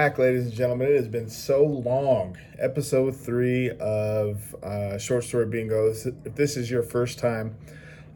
[0.00, 0.88] back, ladies and gentlemen.
[0.88, 2.34] It has been so long.
[2.58, 5.90] Episode three of uh, Short Story Bingo.
[5.90, 7.54] If this is your first time,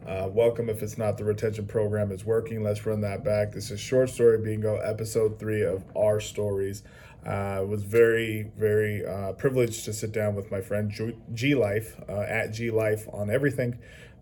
[0.07, 0.67] uh, welcome.
[0.67, 2.63] If it's not, the retention program is working.
[2.63, 3.51] Let's run that back.
[3.51, 6.81] This is Short Story Bingo, episode three of Our Stories.
[7.23, 10.91] I uh, was very, very uh, privileged to sit down with my friend
[11.35, 13.77] G Life uh, at G Life on everything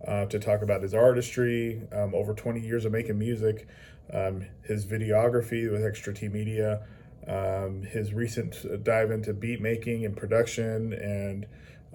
[0.05, 3.69] to talk about his artistry, um, over 20 years of making music,
[4.11, 6.81] um, his videography with Extra T Media,
[7.27, 11.45] um, his recent dive into beat making and production, and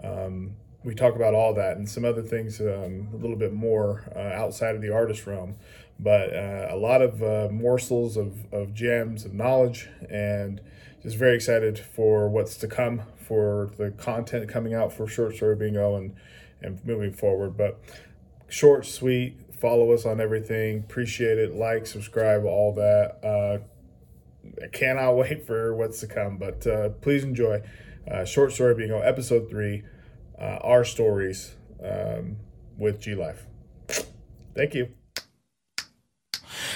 [0.02, 4.10] um, we talk about all that and some other things um, a little bit more
[4.14, 5.56] uh, outside of the artist realm.
[6.00, 10.60] But uh, a lot of uh, morsels of, of gems of knowledge, and
[11.02, 15.56] just very excited for what's to come for the content coming out for Short Story
[15.56, 16.14] Bingo and,
[16.62, 17.56] and moving forward.
[17.56, 17.80] But
[18.48, 20.78] short, sweet, follow us on everything.
[20.78, 21.54] Appreciate it.
[21.54, 23.62] Like, subscribe, all that.
[24.62, 27.62] I cannot wait for what's to come, but uh, please enjoy
[28.10, 29.84] uh, Short Story Bingo, episode three,
[30.40, 32.36] uh, Our Stories um,
[32.76, 33.46] with G Life.
[34.54, 34.97] Thank you.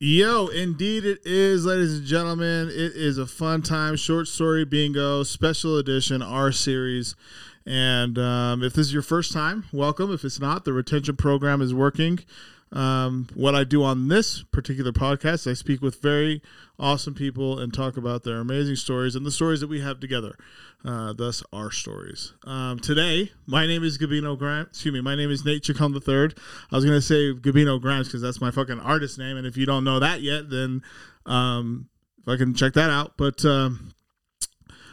[0.00, 2.68] Yo, indeed it is, ladies and gentlemen.
[2.68, 3.94] It is a fun time.
[3.94, 7.14] Short story bingo, special edition, our series.
[7.64, 10.12] And um, if this is your first time, welcome.
[10.12, 12.18] If it's not, the retention program is working.
[12.74, 16.42] Um, what I do on this particular podcast, I speak with very
[16.76, 20.36] awesome people and talk about their amazing stories and the stories that we have together.
[20.84, 22.34] Uh, thus, our stories.
[22.44, 24.68] Um, today, my name is Gabino Grimes.
[24.70, 26.30] Excuse me, my name is Nate Chacon III.
[26.72, 29.36] I was going to say Gabino Grimes because that's my fucking artist name.
[29.36, 30.82] And if you don't know that yet, then
[31.26, 31.88] um,
[32.26, 33.12] I can check that out.
[33.16, 33.94] But um,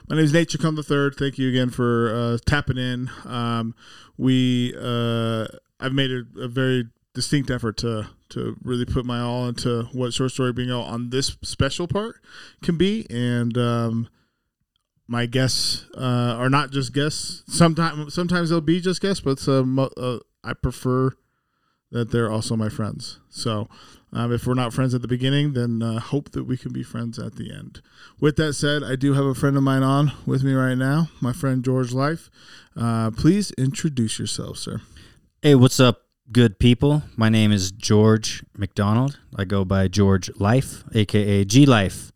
[0.08, 1.10] my name is Nate Chacon III.
[1.18, 3.10] Thank you again for uh, tapping in.
[3.26, 3.74] Um,
[4.18, 5.48] we, uh,
[5.80, 10.14] I've made a, a very distinct effort to to really put my all into what
[10.14, 12.16] short story bingo on this special part
[12.64, 14.08] can be and um,
[15.12, 17.44] my guests uh, are not just guests.
[17.48, 21.12] Sometimes sometimes they'll be just guests, but uh, I prefer
[21.92, 23.20] that they're also my friends.
[23.30, 23.68] So
[24.14, 26.82] um, if we're not friends at the beginning, then uh, hope that we can be
[26.82, 27.82] friends at the end.
[28.22, 31.10] With that said, I do have a friend of mine on with me right now,
[31.20, 32.30] my friend George Life.
[32.78, 34.80] Uh, please introduce yourself, sir.
[35.42, 37.04] Hey, what's up, good people?
[37.16, 39.20] My name is George McDonald.
[39.36, 42.12] I go by George Life, aka G Life.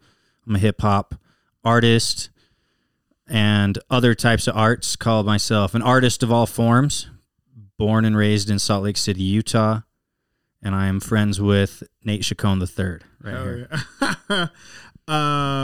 [0.48, 1.16] I'm a hip hop
[1.64, 2.30] artist
[3.28, 4.96] and other types of arts.
[4.96, 7.09] Call myself an artist of all forms.
[7.78, 9.81] Born and raised in Salt Lake City, Utah,
[10.64, 13.03] and I am friends with Nate Chacon the third.
[13.22, 13.70] Right here.
[14.30, 14.47] Yeah.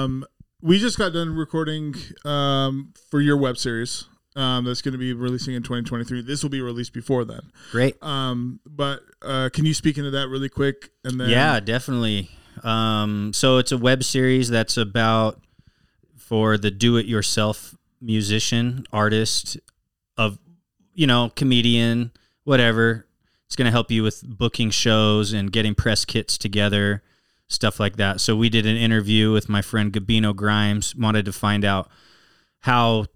[0.04, 0.26] um,
[0.62, 1.96] we just got done recording
[2.26, 4.08] um, for your web series.
[4.36, 6.22] Um, that's going to be releasing in 2023.
[6.22, 7.42] This will be released before then.
[7.72, 8.02] Great.
[8.02, 10.90] Um, but uh, can you speak into that really quick?
[11.04, 12.30] And then yeah, definitely.
[12.64, 15.42] Um, so it's a web series that's about
[16.16, 19.58] for the do-it-yourself musician, artist,
[20.18, 20.40] of
[20.94, 22.12] you know, comedian,
[22.44, 23.06] whatever.
[23.48, 27.04] It's going to help you with booking shows and getting press kits together,
[27.48, 28.22] stuff like that.
[28.22, 30.96] So we did an interview with my friend Gabino Grimes.
[30.96, 31.90] Wanted to find out
[32.62, 33.08] how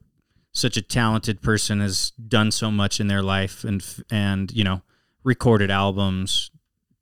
[0.56, 4.82] such a talented person has done so much in their life and and you know
[5.24, 6.50] recorded albums,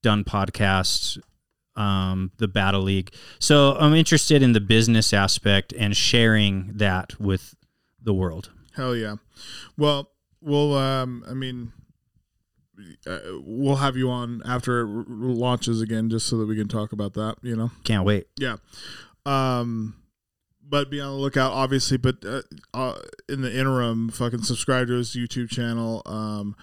[0.02, 1.20] done podcasts,
[1.76, 3.14] um, the Battle League.
[3.40, 7.54] So I'm interested in the business aspect and sharing that with
[8.02, 8.50] the world.
[8.76, 9.18] Hell yeah.
[9.78, 10.10] Well,
[10.42, 11.74] we'll, um, I mean,
[13.06, 16.68] uh, we'll have you on after it r- launches again, just so that we can
[16.68, 17.36] talk about that.
[17.44, 18.28] You know, can't wait.
[18.40, 18.56] Yeah.
[19.26, 19.96] Um,
[20.74, 21.98] but be on the lookout, obviously.
[21.98, 22.42] But uh,
[22.74, 22.96] uh,
[23.30, 26.02] in the interim, fucking subscribe to his YouTube channel.
[26.08, 26.56] Um,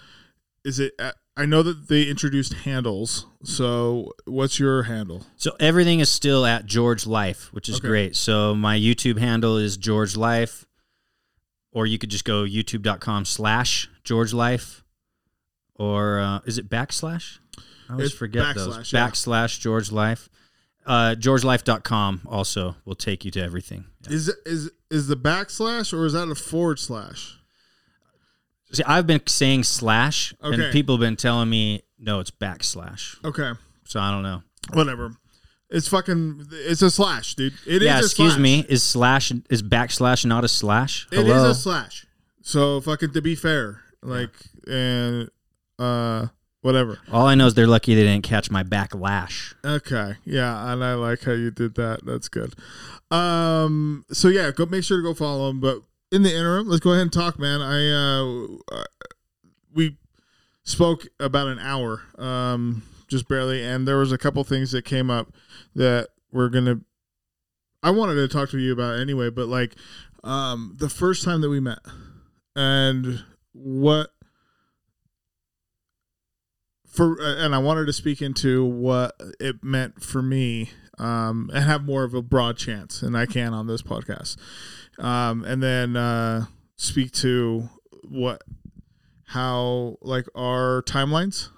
[0.65, 0.95] is it?
[0.99, 3.27] At, I know that they introduced handles.
[3.45, 5.25] So, what's your handle?
[5.37, 7.87] So everything is still at George Life, which is okay.
[7.87, 8.17] great.
[8.17, 10.67] So my YouTube handle is George Life,
[11.71, 14.83] or you could just go youtube.com slash George Life,
[15.77, 17.39] or uh, is it backslash?
[17.89, 18.93] I always it's forget backslash, those.
[18.93, 19.09] Yeah.
[19.09, 20.29] Backslash George Life.
[20.91, 23.85] Uh, GeorgeLife.com also will take you to everything.
[24.09, 24.17] Yeah.
[24.17, 27.39] Is is is the backslash or is that a forward slash?
[28.73, 30.65] See, I've been saying slash, okay.
[30.65, 33.25] and people have been telling me No, it's backslash.
[33.25, 33.53] Okay,
[33.85, 34.43] So I don't know.
[34.73, 35.13] whatever.
[35.71, 36.47] It's fucking.
[36.51, 37.53] It's a slash, dude.
[37.67, 37.87] It is.
[37.87, 38.41] yeah, a excuse slash.
[38.43, 38.67] me.
[38.69, 41.07] Is slash is backslash not a slash?
[41.13, 42.05] It is a slash.
[42.43, 44.35] So fucking to be fair, like
[44.67, 45.31] and
[45.79, 46.27] uh
[46.63, 46.99] whatever.
[47.11, 49.55] All I know is they're lucky they didn't catch my backlash.
[49.65, 50.17] Okay.
[50.25, 52.05] Yeah, and I like how you did that.
[52.05, 52.55] That's good.
[53.11, 56.81] Um so yeah, go make sure to go follow him, but in the interim, let's
[56.81, 57.61] go ahead and talk, man.
[57.61, 58.85] I uh uh,
[59.75, 59.97] we
[60.63, 65.11] spoke about an hour um just barely and there was a couple things that came
[65.11, 65.33] up
[65.75, 66.81] that we're going to
[67.83, 69.75] I wanted to talk to you about anyway, but like
[70.23, 71.79] um the first time that we met
[72.55, 74.11] and what
[76.91, 81.85] for and I wanted to speak into what it meant for me um, and have
[81.85, 84.37] more of a broad chance and I can on this podcast.
[84.99, 86.47] Um, and then uh,
[86.77, 87.69] speak to
[88.03, 88.43] what
[89.29, 91.49] how like our timelines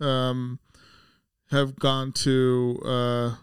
[0.00, 0.60] um,
[1.50, 3.34] have gone to uh,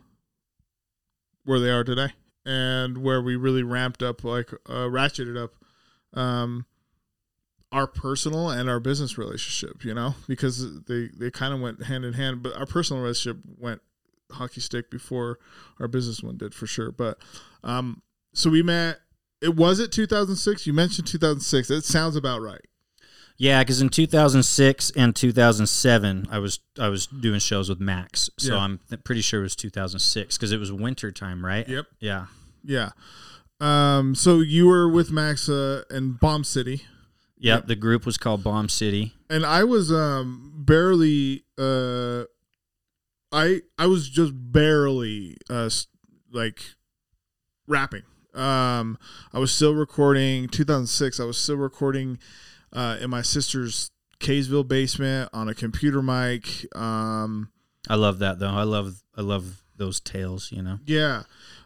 [1.44, 2.14] where they are today
[2.46, 5.54] and where we really ramped up like uh, ratcheted up
[6.18, 6.66] um,
[7.74, 12.06] our personal and our business relationship, you know, because they they kind of went hand
[12.06, 12.44] in hand.
[12.44, 13.82] But our personal relationship went
[14.32, 15.40] hockey stick before
[15.80, 16.92] our business one did for sure.
[16.92, 17.18] But
[17.64, 18.02] um,
[18.34, 19.00] so we met.
[19.42, 20.66] It was it 2006.
[20.68, 21.68] You mentioned 2006.
[21.68, 22.62] That sounds about right.
[23.36, 28.54] Yeah, because in 2006 and 2007, I was I was doing shows with Max, so
[28.54, 28.60] Yeah.
[28.60, 31.68] I'm th- pretty sure it was 2006 because it was winter time, right?
[31.68, 31.86] Yep.
[32.00, 32.28] Yeah.
[32.64, 32.92] Yeah.
[33.60, 34.14] Um.
[34.16, 36.84] So you were with Max uh, in Bomb City,
[37.44, 37.60] Yeah.
[37.60, 39.14] The group was called Bomb City.
[39.30, 42.24] and I was um barely uh,
[43.32, 45.70] I I was just barely uh
[46.32, 46.62] like
[47.68, 48.04] rapping.
[48.34, 48.98] Um,
[49.32, 51.20] I was still recording 2006.
[51.20, 52.18] I was still recording
[52.72, 56.66] uh, in my sister's Kaysville basement on a computer mic.
[56.76, 57.50] Um,
[57.88, 58.50] I love that though.
[58.50, 60.52] I love I love those tales.
[60.52, 61.24] You know, yeah,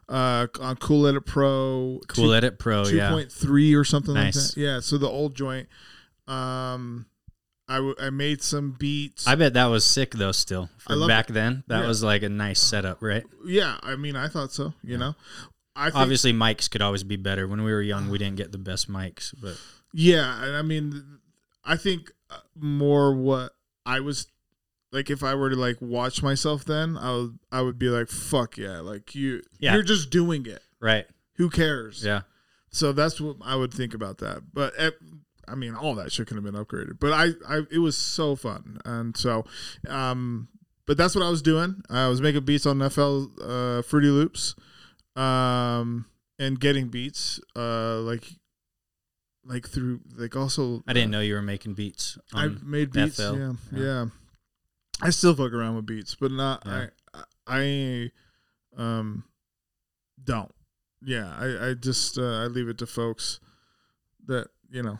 [0.10, 2.00] uh, on Cool Edit Pro.
[2.08, 2.86] Cool Edit Pro.
[2.86, 3.10] two yeah.
[3.10, 4.36] point three or something Nice.
[4.36, 4.62] like that.
[4.62, 5.68] Yeah, so the old joint.
[6.28, 7.06] Um,
[7.70, 9.28] I, w- I made some beats.
[9.28, 10.32] I bet that was sick though.
[10.32, 11.88] Still, I for love back then, that Yeah.
[11.88, 13.24] was like a nice setup, right?
[13.46, 14.74] yeah, I mean, I thought so.
[14.84, 15.16] You know,
[15.76, 17.48] I think, Obviously, mics could always be better.
[17.48, 19.58] When we were young, we didn't get the best mics, but
[19.94, 21.20] Yeah, I mean,
[21.66, 23.54] I think uh, more what
[23.86, 24.28] I was
[24.92, 25.10] like.
[25.10, 28.58] If I were to like watch myself, then I would I would be like, "Fuck
[28.58, 29.74] yeah!" Like you, Yeah.
[29.74, 30.62] you're just doing it.
[30.80, 31.06] right,
[31.36, 32.04] Who cares?
[32.04, 32.22] yeah.
[32.70, 34.54] So that's what I would think about that.
[34.54, 34.92] But eh,
[35.48, 37.00] I mean, all that shit could have been upgraded.
[37.00, 39.46] But I, I, it was so fun, and so,
[39.88, 40.50] um,
[40.86, 41.82] but that's what I was doing.
[41.90, 44.56] I was making beats on FL uh, Fruity Loops,
[45.16, 46.06] um,
[46.38, 48.26] and getting beats, uh, like,
[49.46, 50.84] like through like also.
[50.88, 52.18] I didn't know you were making beats.
[52.34, 53.16] I made beats.
[53.18, 53.22] FL.
[53.38, 54.06] Yeah, yeah, Yeah.
[55.02, 56.64] I still fuck around with beats, but not.
[56.66, 56.88] Yeah.
[57.14, 58.12] I, I,
[58.78, 59.24] um,
[60.24, 60.52] don't.
[61.04, 63.40] Yeah, I, I just uh, I leave it to folks
[64.26, 64.98] that you know.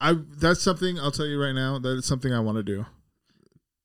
[0.00, 1.78] I that's something I'll tell you right now.
[1.78, 2.86] That is something I want to do.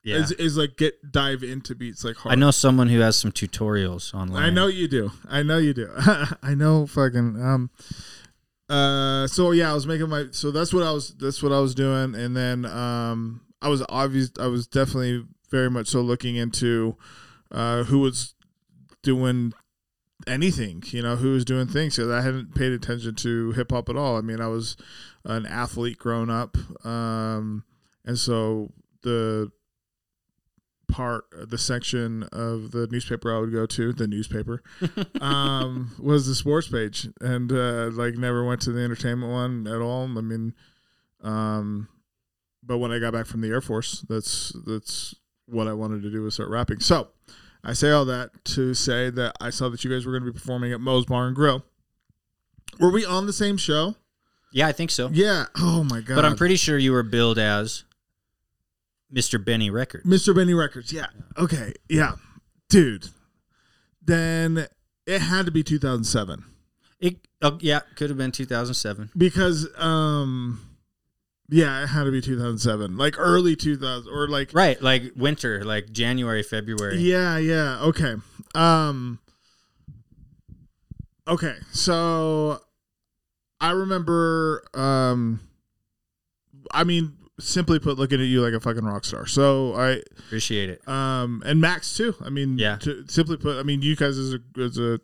[0.04, 0.18] yeah.
[0.18, 2.34] Is, is like get dive into beats like hard.
[2.34, 4.44] I know someone who has some tutorials online.
[4.44, 5.12] I know you do.
[5.28, 5.90] I know you do.
[5.98, 7.70] I know fucking um
[8.70, 11.60] uh so yeah, I was making my so that's what I was that's what I
[11.60, 16.36] was doing and then um I was obvious I was definitely very much so looking
[16.36, 16.96] into
[17.52, 18.36] uh who was
[19.02, 19.54] doing
[20.28, 23.90] anything, you know, who was doing things cuz I hadn't paid attention to hip hop
[23.90, 24.18] at all.
[24.18, 24.78] I mean, I was
[25.24, 26.56] an athlete growing up
[26.86, 27.64] um
[28.06, 29.52] and so the
[30.88, 34.62] part the section of the newspaper I would go to the newspaper
[35.22, 39.82] um was the sports page and uh like never went to the entertainment one at
[39.82, 40.54] all I mean
[41.24, 41.88] um
[42.66, 46.12] but when I got back from the Air Force that's that's what I wanted to
[46.12, 47.10] do was start rapping so
[47.64, 50.32] I say all that to say that I saw that you guys were going to
[50.32, 51.64] be performing at Moe's Bar and Grill
[52.80, 53.96] were we on the same show
[54.52, 55.10] Yeah, I think so.
[55.14, 57.84] yeah oh my god But I'm pretty sure you were billed as
[59.14, 59.44] Mr.
[59.44, 60.04] Benny Records.
[60.06, 60.36] Mr.
[60.36, 60.92] Benny Records.
[60.92, 61.06] Yeah.
[61.38, 61.74] Okay.
[61.88, 62.14] Yeah.
[62.70, 63.10] Dude.
[64.04, 64.68] Then
[65.06, 66.44] it had to be 2007
[67.00, 69.12] It, oh, yeah, could have been 2007.
[69.16, 70.60] because um
[71.50, 72.98] yeah, it had to be 2007.
[72.98, 76.98] Like early 2000 or like Right, like winter, like January, February.
[76.98, 77.80] Yeah, yeah.
[77.82, 78.16] Okay.
[78.54, 79.20] Um
[81.28, 81.56] Okay.
[81.72, 82.60] So
[83.60, 85.40] I remember um
[86.72, 89.26] I mean simply put looking at you like a fucking rock star.
[89.28, 90.88] So I Appreciate it.
[90.88, 92.16] um and Max too.
[92.24, 92.78] I mean, Yeah.
[92.78, 95.00] To, simply put, I mean, you guys as a as a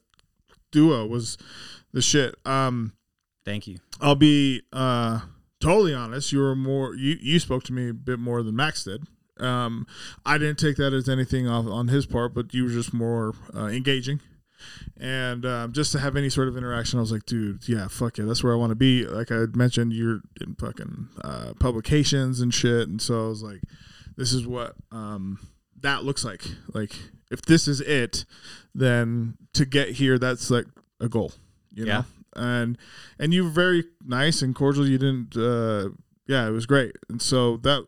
[0.72, 1.38] duo was
[1.92, 2.36] the shit.
[2.46, 2.94] Um,
[3.44, 3.80] Thank you.
[4.00, 5.20] I'll be uh
[5.62, 6.32] totally honest.
[6.34, 9.08] You were more you you spoke to me a bit more than Max did,
[9.40, 9.88] Um,
[10.26, 13.34] I didn't take that as anything off on his part, but you were just more
[13.56, 14.20] uh, engaging.
[15.00, 18.18] And um, just to have any sort of interaction, I was like, dude, yeah, fuck
[18.20, 19.06] yeah, that's where I want to be.
[19.08, 23.62] Like I mentioned, you're in fucking uh, publications and shit, and so I was like,
[24.18, 25.40] this is what um,
[25.80, 26.44] that looks like.
[26.74, 26.94] Like
[27.32, 28.26] if this is it,
[28.76, 30.68] then to get here, that's like
[31.00, 31.32] a goal,
[31.74, 32.00] you Yeah.
[32.00, 32.06] know.
[32.36, 32.78] And
[33.20, 34.88] and you were very nice and cordial.
[34.88, 35.90] You didn't, uh,
[36.28, 36.96] yeah, it was great.
[37.10, 37.86] And so that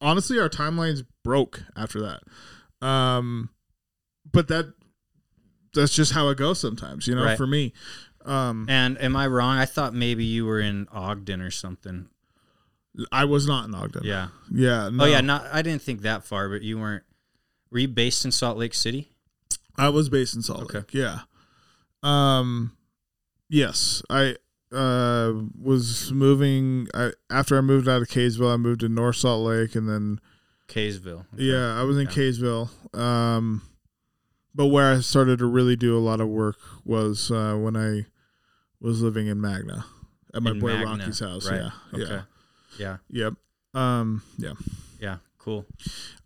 [0.00, 2.86] honestly, our timelines broke after that.
[2.86, 3.50] Um,
[4.30, 4.72] but that
[5.74, 7.24] that's just how it goes sometimes, you know.
[7.24, 7.36] Right.
[7.36, 7.72] For me,
[8.24, 9.56] um, And am I wrong?
[9.58, 12.08] I thought maybe you were in Ogden or something.
[13.10, 14.02] I was not in Ogden.
[14.04, 14.28] Yeah.
[14.52, 14.90] yeah.
[14.90, 17.04] No, Oh yeah, not I didn't think that far, but you weren't
[17.70, 19.08] were you based in Salt Lake City?
[19.78, 20.78] I was based in Salt Okay.
[20.78, 20.92] Lake.
[20.94, 21.20] Yeah.
[22.02, 22.76] Um,
[23.52, 24.36] yes, I
[24.72, 26.88] uh was moving.
[26.94, 30.18] I after I moved out of Kaysville, I moved to North Salt Lake, and then
[30.68, 31.26] Kaysville.
[31.34, 31.44] Okay.
[31.44, 32.12] yeah, I was in Yeah.
[32.12, 32.70] Kaysville.
[32.98, 33.62] Um,
[34.54, 38.06] but where I started to really do a lot of work was uh, when I
[38.80, 39.84] was living in Magna
[40.34, 41.48] at my In boy Magna, Rocky's house.
[41.50, 41.60] right.
[41.60, 42.22] Yeah, Okay.
[42.78, 43.24] yeah, Yeah.
[43.24, 43.34] yep.
[43.74, 44.52] Um, yeah.
[45.00, 45.16] Yeah.
[45.38, 45.64] Cool.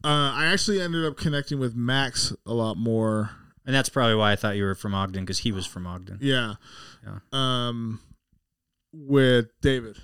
[0.04, 3.30] Uh, I actually ended up connecting with Max a lot more
[3.64, 6.18] And that's probably why I thought you were from Ogden because he was from Ogden.
[6.20, 6.54] Yeah.
[7.06, 7.18] Yeah.
[7.32, 8.00] Um,
[8.92, 9.98] with David.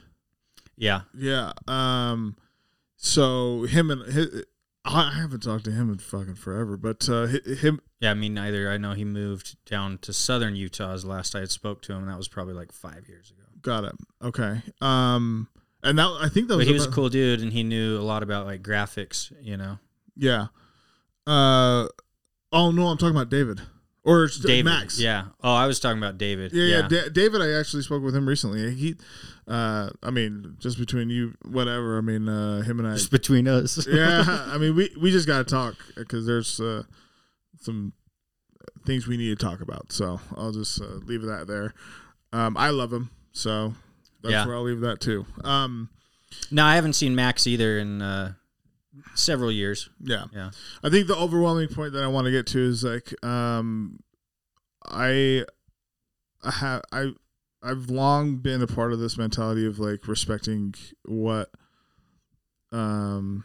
[0.76, 1.02] Yeah.
[1.16, 1.52] Yeah.
[1.66, 2.36] Um,
[2.96, 4.44] so him and
[4.86, 7.80] hi I haven't talked to him in fucking forever, but uh, him.
[8.00, 8.70] Yeah, me neither.
[8.70, 12.00] I know he moved down to southern Utah as last I had spoke to him,
[12.00, 13.42] and that was probably like five years ago.
[13.60, 13.94] Got it.
[14.22, 14.60] Okay.
[14.80, 15.48] Um,
[15.84, 17.96] and that I think that was But he was a cool dude, and he knew
[17.98, 19.32] a lot about like graphics.
[19.40, 19.78] You know,
[20.16, 20.48] Yeah.
[21.26, 21.86] Uh,
[22.52, 23.60] oh no, I'm talking about David
[24.04, 24.64] or s- David.
[24.66, 24.98] Max.
[25.00, 25.26] Yeah.
[25.42, 26.52] Oh, I was talking about David.
[26.52, 26.88] Yeah, yeah.
[26.88, 28.74] Da- David, I actually spoke with him recently.
[28.74, 28.96] He,
[29.48, 31.98] uh, I mean, just between you, whatever.
[31.98, 32.92] I mean, uh, him and I.
[32.94, 33.86] Just between us.
[33.90, 36.82] yeah, I mean, we we just got to talk because there's uh,
[37.60, 37.92] some
[38.86, 39.92] things we need to talk about.
[39.92, 41.74] So I'll just uh, leave that there.
[42.32, 43.74] Um, I love him, so
[44.22, 44.46] that's Yeah.
[44.46, 45.26] where I'll leave that too.
[45.44, 45.90] Um,
[46.50, 48.32] no, I haven't seen Max either in uh,
[49.14, 49.88] several years.
[50.00, 50.50] yeah, Yeah.
[50.82, 54.00] I think the overwhelming point that I want to get to is like, um,
[54.84, 55.44] I,
[56.42, 57.12] I have I.
[57.64, 61.48] I've long been a part of this mentality of like respecting what,
[62.72, 63.44] um,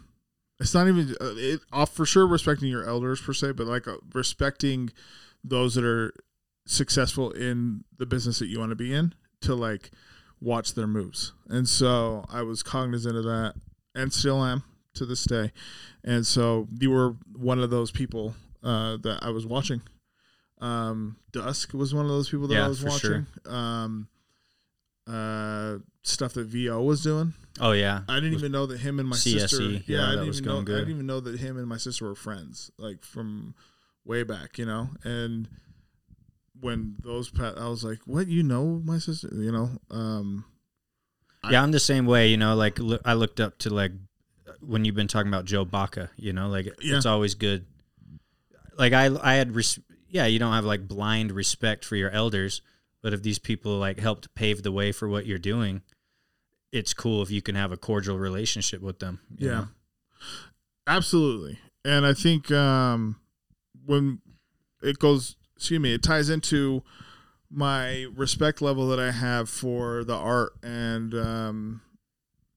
[0.59, 3.87] it's not even uh, it off for sure respecting your elders per se, but like
[3.87, 4.89] uh, respecting
[5.43, 6.13] those that are
[6.65, 9.91] successful in the business that you want to be in to like
[10.41, 11.33] watch their moves.
[11.47, 13.53] And so I was cognizant of that
[13.93, 14.63] and still am
[14.97, 15.51] to this day.
[16.03, 19.81] And so you were one of those people uh, that I was watching.
[20.59, 23.27] Um, Dusk was one of those people that Yeah, I was watching.
[23.45, 24.07] Um,
[25.07, 27.33] uh, stuff that VO was doing.
[27.59, 28.01] Oh yeah.
[28.09, 29.63] I didn't even know that him and my CSE, sister.
[29.63, 30.61] yeah, Yeah, I didn't even know.
[30.61, 30.75] good.
[30.75, 33.55] I didn't even know that him and my sister were friends, like from
[34.05, 34.89] way back, you know.
[35.03, 35.47] And
[36.59, 38.27] when those, I was like, "What?
[38.27, 39.29] You know my sister?
[39.33, 40.45] You know?" Um,
[41.49, 42.27] yeah, I'm the same way.
[42.29, 43.91] You know, like look, I looked up to like
[44.61, 46.09] when you've been talking about Joe Baca.
[46.17, 46.97] You know, like Yeah.
[46.97, 47.65] it's always good.
[48.77, 52.61] Like I, I had, res- yeah, you don't have like blind respect for your elders,
[53.01, 55.81] but if these people like helped pave the way for what you're doing,
[56.71, 59.19] it's cool if you can have a cordial relationship with them.
[59.37, 59.53] you Yeah.
[59.53, 59.67] know?
[60.85, 61.59] Absolutely.
[61.83, 63.17] And I think um,
[63.85, 64.19] when
[64.81, 66.83] it goes, excuse me, it ties into
[67.49, 71.81] my respect level that I have for the art and um,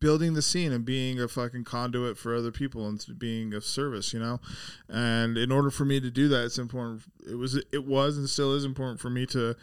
[0.00, 4.12] building the scene and being a fucking conduit for other people and being of service,
[4.12, 4.40] you know.
[4.88, 7.02] And in order for me to do that, it's important.
[7.28, 9.56] It was, it was, and still is important for me to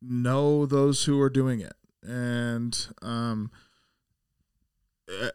[0.00, 1.74] know those who are doing it.
[2.02, 3.50] And um,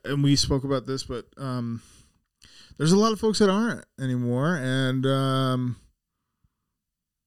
[0.05, 1.81] and we spoke about this, but um,
[2.77, 5.75] there's a lot of folks that aren't anymore, and um,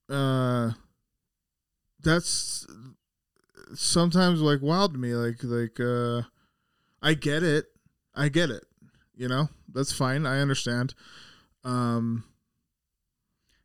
[0.08, 0.70] uh,
[2.02, 2.66] that's
[3.74, 5.14] sometimes like wild to me.
[5.14, 6.22] Like like uh,
[7.06, 7.66] I get it,
[8.14, 8.64] I get it.
[9.16, 10.26] You know, that's fine.
[10.26, 10.94] I understand.
[11.64, 12.24] Um,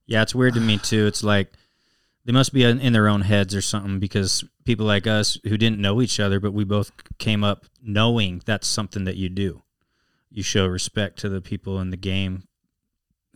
[0.05, 1.07] Yeah, it's weird to me too.
[1.07, 1.51] It's like
[2.25, 5.79] they must be in their own heads or something because people like us who didn't
[5.79, 9.63] know each other, but we both came up knowing that's something that you do.
[10.29, 12.43] You show respect to the people in the game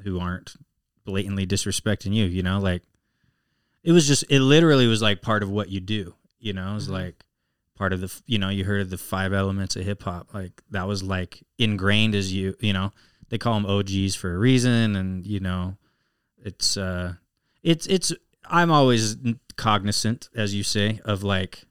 [0.03, 0.53] who aren't
[1.03, 2.83] blatantly disrespecting you, you know, like
[3.83, 6.75] it was just it literally was like part of what you do, you know, it
[6.75, 6.91] was Mhm.
[6.91, 7.25] like
[7.75, 10.61] part of the you know, you heard of the five elements of hip hop, like
[10.71, 12.91] that was like ingrained as you, you know,
[13.29, 15.77] they call them OGs for a reason and you know,
[16.43, 17.13] it's uh
[17.63, 18.13] it's it's
[18.47, 19.17] i'm always
[19.57, 21.63] cognizant as you say of like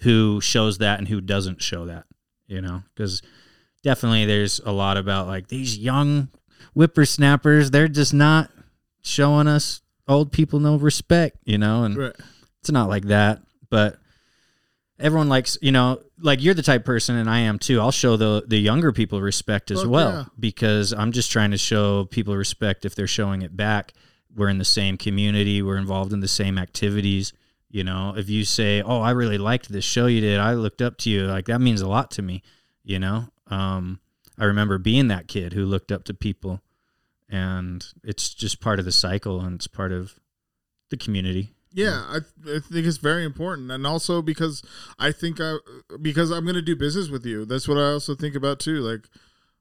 [0.00, 2.04] who shows that and who doesn't show that
[2.46, 3.22] you know because
[3.82, 6.28] definitely there's a lot about like these young
[6.74, 7.70] whippersnappers.
[7.70, 8.50] They're just not
[9.02, 12.16] showing us old people no respect, you know, and Right.
[12.60, 13.40] it's not like that.
[13.70, 13.98] But
[14.98, 17.80] everyone likes, you know, like you're the type person, and I am too.
[17.80, 20.24] I'll show the the younger people respect as well yeah.
[20.38, 23.92] because I'm just trying to show people respect if they're showing it back.
[24.34, 25.60] We're in the same community.
[25.62, 27.32] We're involved in the same activities.
[27.70, 30.38] You know, if you say, "Oh, I really liked this show you did.
[30.38, 32.42] I looked up to you," like that means a lot to me.
[32.84, 34.00] You know, um,
[34.38, 36.60] I remember being that kid who looked up to people,
[37.28, 40.18] and it's just part of the cycle, and it's part of
[40.90, 41.54] the community.
[41.74, 44.62] Yeah, I, I think it's very important, and also because
[44.98, 45.56] I think I
[46.02, 47.44] because I'm going to do business with you.
[47.46, 48.80] That's what I also think about too.
[48.80, 49.08] Like,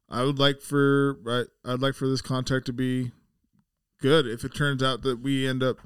[0.10, 3.12] I would like for I, I'd like for this contact to be
[4.02, 4.28] good.
[4.28, 5.78] If it turns out that we end up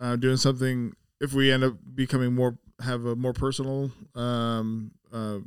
[0.00, 5.38] uh, doing something, if we end up becoming more have a more personal um, uh,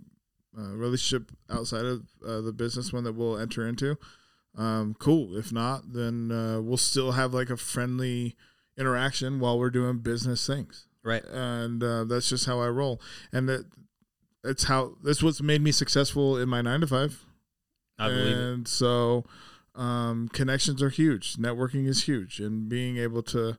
[0.58, 3.98] uh, relationship outside of uh, the business one that we'll enter into,
[4.58, 5.38] um, cool.
[5.38, 8.36] If not, then uh, we'll still have like a friendly
[8.78, 11.24] interaction while we're doing business things Right.
[11.26, 13.02] and uh, that's just how I roll.
[13.32, 13.66] And that
[14.44, 17.26] that's how that's what's made me successful in my nine to five.
[18.00, 18.34] I believe it.
[18.38, 19.26] and so
[19.76, 21.36] um, connections are huge.
[21.38, 23.58] Networking is huge, and being able to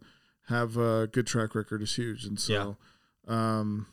[0.48, 2.25] have a good track record is huge.
[2.25, 2.76] And so,
[3.26, 3.87] um,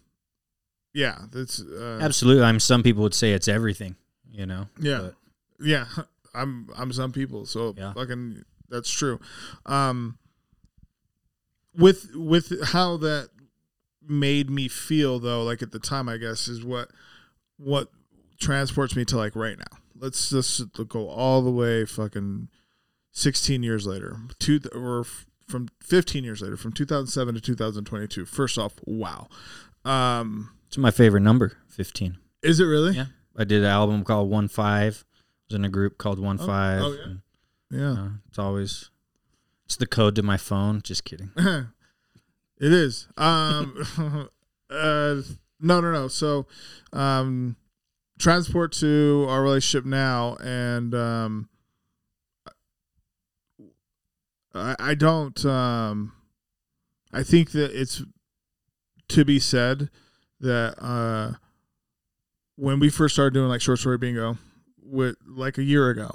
[0.93, 2.43] yeah, that's uh, Absolutely.
[2.43, 2.59] I'm.
[2.59, 3.95] Some people would say it's everything.
[4.31, 4.67] You know.
[4.79, 4.99] Yeah.
[4.99, 5.15] But
[5.65, 5.85] yeah.
[6.35, 7.93] I'm I'm some people, so Yeah.
[7.93, 9.19] fucking that's true.
[9.65, 10.17] Um,
[11.77, 13.29] with with how that
[14.07, 16.89] made me feel though, like at the time, I guess is what
[17.57, 17.89] what
[18.39, 19.77] transports me to like right now.
[19.97, 22.49] Let's just go all the way fucking
[23.13, 25.05] 16 years later, two or
[25.47, 28.25] from 15 years later, from 2007 to 2022.
[28.25, 29.27] First off, wow.
[29.85, 31.53] Um, it's my favorite number.
[31.67, 32.17] Fifteen.
[32.41, 32.95] is it really?
[32.95, 33.05] Yeah.
[33.37, 35.05] I did an album called One Five.
[35.13, 35.17] I
[35.53, 36.81] was in a group called One Oh, Five.
[36.81, 37.03] oh, yeah.
[37.03, 37.21] and,
[37.69, 37.91] Yeah.
[38.03, 38.89] uh, it's always
[39.65, 40.81] it's the code to my phone.
[40.81, 41.31] Just kidding.
[41.37, 41.69] it
[42.59, 43.07] is.
[43.17, 43.85] Um,
[44.69, 45.21] uh,
[45.59, 46.07] no, no, no.
[46.07, 46.47] So,
[46.93, 47.55] um,
[48.19, 51.49] transport to our relationship now, and um,
[54.53, 55.45] I, I don't.
[55.45, 56.13] Um,
[57.11, 58.03] I think that it's
[59.09, 59.89] to be said
[60.39, 61.37] that uh,
[62.55, 64.37] when we first started doing like short story bingo,
[64.81, 66.11] with like a year ago,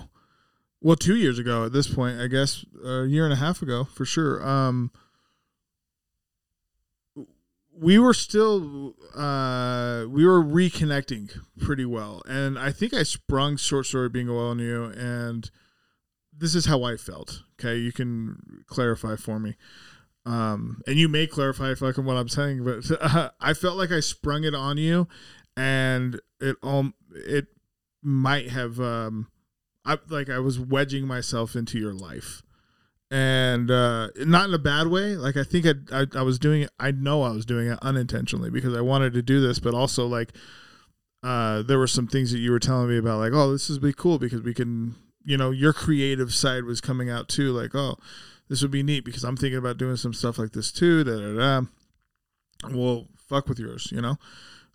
[0.81, 3.85] well, two years ago at this point, I guess a year and a half ago
[3.85, 4.47] for sure.
[4.47, 4.90] Um,
[7.73, 13.87] we were still uh, we were reconnecting pretty well, and I think I sprung short
[13.87, 15.51] story bingo on you, and
[16.37, 17.43] this is how I felt.
[17.59, 19.57] Okay, you can clarify for me.
[20.27, 24.01] Um, and you may clarify fucking what I'm saying, but uh, I felt like I
[24.01, 25.09] sprung it on you,
[25.57, 27.47] and it all it
[28.03, 29.29] might have um
[29.85, 32.43] I like I was wedging myself into your life,
[33.11, 35.16] and uh, not in a bad way.
[35.16, 36.71] Like I think I, I I was doing it.
[36.79, 40.07] I know I was doing it unintentionally because I wanted to do this, but also
[40.07, 40.33] like
[41.23, 43.83] uh, there were some things that you were telling me about, like oh this would
[43.83, 47.75] be cool because we can you know your creative side was coming out too, like
[47.75, 47.97] oh
[48.49, 51.05] this would be neat because I'm thinking about doing some stuff like this too.
[51.05, 51.66] Da da da.
[52.77, 54.16] Well, fuck with yours, you know.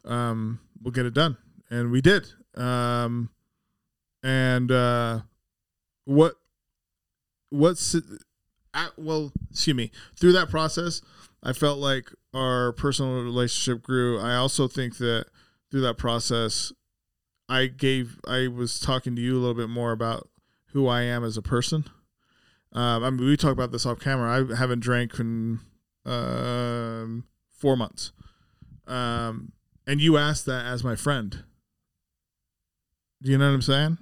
[0.04, 1.38] Um, we'll get it done,
[1.70, 2.26] and we did.
[2.56, 3.30] Um,
[4.26, 5.20] and uh,
[6.06, 6.34] what
[7.52, 7.96] what's
[8.98, 9.92] well, excuse me.
[10.20, 11.02] Through that process,
[11.44, 14.20] I felt like our personal relationship grew.
[14.20, 15.28] I also think that
[15.70, 16.74] through that process,
[17.48, 20.28] I gave I was talking to you a little bit more about
[20.74, 21.86] who I am as a person.
[22.74, 24.44] Um, I mean, we talk about this off camera.
[24.52, 25.60] I haven't drank in
[26.04, 28.12] um, four months,
[28.88, 29.52] um,
[29.86, 31.44] and you asked that as my friend.
[33.22, 33.98] Do you know what I'm saying?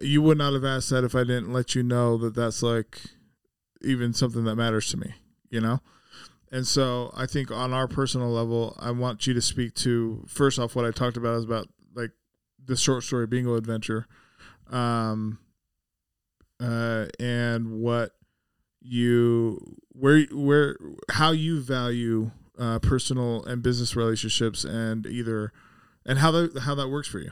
[0.00, 3.00] You would not have asked that if I didn't let you know that that's like
[3.82, 5.14] even something that matters to me,
[5.50, 5.80] you know?
[6.50, 10.58] And so I think on our personal level, I want you to speak to first
[10.58, 12.10] off what I talked about is about like
[12.64, 14.06] the short story bingo adventure.
[14.70, 15.38] Um
[16.60, 18.12] uh and what
[18.80, 20.76] you where where
[21.10, 25.52] how you value uh personal and business relationships and either
[26.06, 27.30] and how that how that works for you.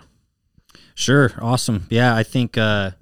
[0.94, 1.32] Sure.
[1.40, 1.86] Awesome.
[1.90, 2.92] Yeah, I think uh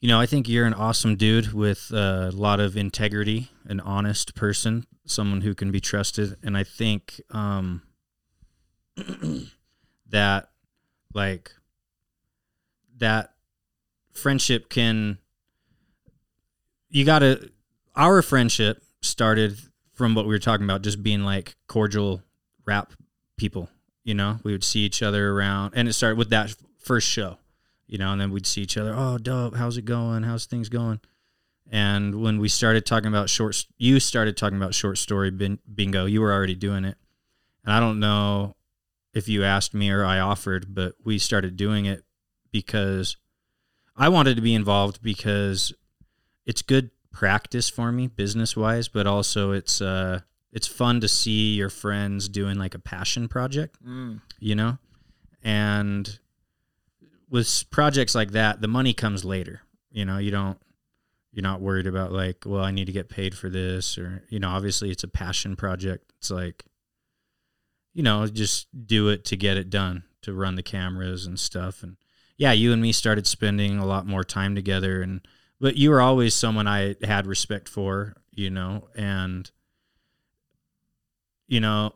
[0.00, 4.34] you know, I think you're an awesome dude with a lot of integrity, an honest
[4.34, 7.82] person, someone who can be trusted, and I think um
[10.10, 10.50] that
[11.14, 11.52] like
[12.98, 13.32] that
[14.12, 15.18] friendship can
[16.90, 17.50] you got to
[17.96, 19.58] our friendship started
[19.92, 22.22] from what we were talking about just being like cordial
[22.64, 22.92] rap
[23.36, 23.68] people
[24.04, 27.38] you know we would see each other around and it started with that first show
[27.86, 28.94] you know, and then we'd see each other.
[28.96, 29.56] Oh, dope!
[29.56, 30.22] How's it going?
[30.22, 31.00] How's things going?
[31.70, 36.06] And when we started talking about short, you started talking about short story bin- bingo.
[36.06, 36.96] You were already doing it,
[37.64, 38.56] and I don't know
[39.12, 42.04] if you asked me or I offered, but we started doing it
[42.50, 43.16] because
[43.96, 45.72] I wanted to be involved because
[46.46, 50.20] it's good practice for me business wise, but also it's uh
[50.54, 54.20] it's fun to see your friends doing like a passion project, Mm.
[54.40, 54.78] you know?
[55.42, 56.18] And
[57.28, 59.60] with projects like that, the money comes later.
[59.90, 60.58] You know, you don't
[61.32, 64.38] you're not worried about like, well, I need to get paid for this or you
[64.38, 66.12] know, obviously it's a passion project.
[66.18, 66.64] It's like
[67.92, 71.82] you know, just do it to get it done, to run the cameras and stuff
[71.82, 71.96] and
[72.36, 75.20] yeah, you and me started spending a lot more time together and
[75.60, 79.50] but you were always someone I had respect for, you know, and
[81.46, 81.92] you know,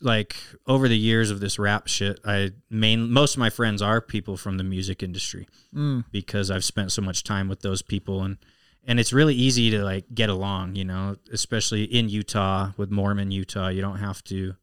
[0.00, 0.36] like
[0.66, 4.36] over the years of this rap shit, I main most of my friends are people
[4.36, 6.04] from the music industry Mm.
[6.10, 8.38] because I've spent so much time with those people and
[8.84, 13.30] and it's really easy to like get along, you know, especially in Utah with Mormon
[13.30, 14.54] Utah, you don't have to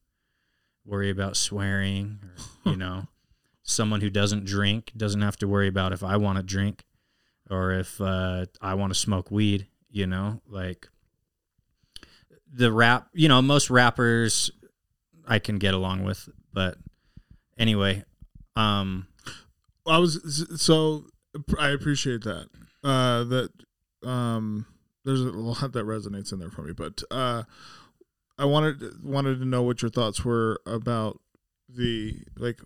[0.86, 2.19] worry about swearing
[2.65, 3.08] or, you know,
[3.63, 6.84] someone who doesn't drink doesn't have to worry about if I want to drink
[7.49, 10.88] or if uh, I want to smoke weed, you know, like
[12.56, 14.50] the rap, you know, most rappers
[15.28, 16.78] I can get along with, but
[17.58, 18.04] anyway,
[18.56, 19.08] um
[19.88, 21.06] I was so
[21.60, 22.48] I appreciate that.
[22.84, 23.50] Uh, that
[24.04, 24.65] um,
[25.04, 27.44] there's a lot that resonates in there for me, but uh,
[28.38, 31.20] I wanted wanted to know what your thoughts were about
[31.70, 32.60] the like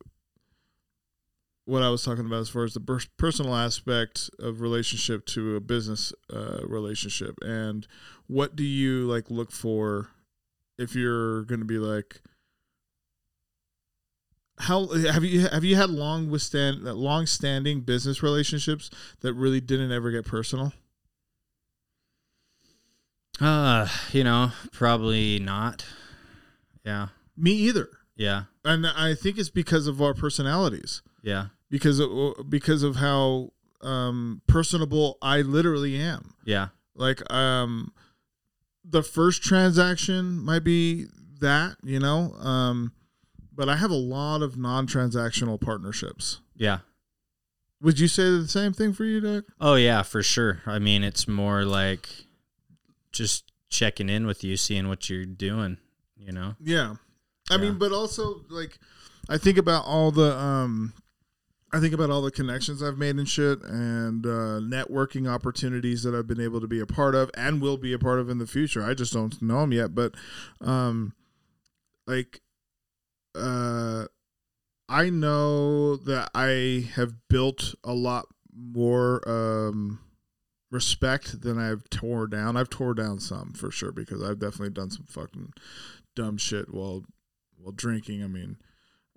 [1.70, 5.60] what I was talking about as far as the personal aspect of relationship to a
[5.60, 7.88] business uh, relationship, and
[8.28, 10.10] what do you like look for
[10.78, 12.22] if you're going to be like
[14.60, 18.90] how have you have you had long withstand long standing business relationships
[19.22, 20.74] that really didn't ever get personal?
[23.42, 25.86] uh, you know, probably not.
[26.84, 27.08] Yeah.
[27.38, 27.90] Me either.
[28.16, 28.44] Yeah.
[28.66, 31.02] And I think it's because of our personalities.
[31.22, 31.48] Yeah.
[31.70, 33.52] Because of, because of how
[33.82, 36.34] um personable I literally am.
[36.46, 36.70] Yeah.
[36.96, 37.94] Like um
[38.84, 41.06] the first transaction might be
[41.40, 42.34] that, you know?
[42.40, 42.92] Um
[43.56, 46.40] but I have a lot of non-transactional partnerships.
[46.56, 46.80] Yeah.
[47.82, 49.44] Would you say the same thing for you, Doug?
[49.62, 50.62] Oh yeah, for sure.
[50.66, 52.10] I mean, it's more like
[53.12, 55.78] just checking in with you, seeing what you're doing,
[56.18, 56.56] you know.
[56.60, 56.96] Yeah.
[57.50, 57.62] I Yeah.
[57.62, 58.80] mean, but also like
[59.30, 60.94] I think about all the um
[61.72, 66.16] I think about all the connections I've made and shit and uh networking opportunities that
[66.16, 68.40] I've been able to be a part of and will be a part of in
[68.40, 68.84] the future.
[68.84, 70.16] I just don't know them yet, but
[70.62, 71.14] um
[72.08, 72.42] like
[73.36, 74.06] uh
[74.88, 80.00] I know that I have built a lot more um
[80.72, 82.58] respect than I've tore down.
[82.58, 85.54] I've tore down some for sure because I've definitely done some fucking
[86.16, 87.04] dumb shit while
[87.58, 88.24] while drinking.
[88.24, 88.58] I mean,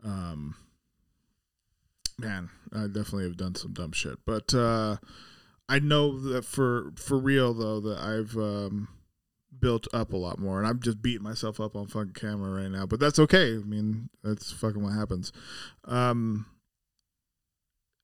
[0.04, 0.54] um,
[2.18, 4.18] man, I definitely have done some dumb shit.
[4.26, 4.96] But uh,
[5.68, 8.88] I know that for for real though that I've um,
[9.58, 12.70] built up a lot more, and I'm just beating myself up on fucking camera right
[12.70, 12.86] now.
[12.86, 13.54] But that's okay.
[13.54, 15.32] I mean, that's fucking what happens.
[15.84, 16.46] Um,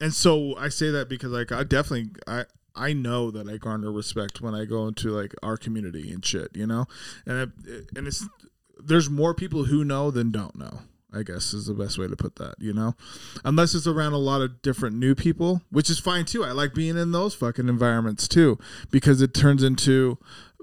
[0.00, 2.44] and so I say that because like I definitely I.
[2.76, 6.54] I know that I garner respect when I go into like our community and shit,
[6.54, 6.86] you know,
[7.26, 8.24] and it, and it's
[8.78, 10.82] there's more people who know than don't know.
[11.12, 12.94] I guess is the best way to put that, you know?
[13.44, 16.44] Unless it's around a lot of different new people, which is fine too.
[16.44, 18.58] I like being in those fucking environments too
[18.90, 20.18] because it turns into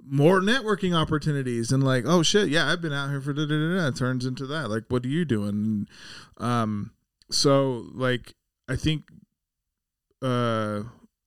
[0.07, 3.57] more networking opportunities and like, oh shit, yeah, I've been out here for da da
[3.57, 3.87] da da.
[3.87, 4.69] It turns into that.
[4.69, 5.87] Like, what are you doing?
[6.37, 6.91] Um,
[7.31, 8.35] so like,
[8.69, 9.05] I think,
[10.21, 10.83] uh,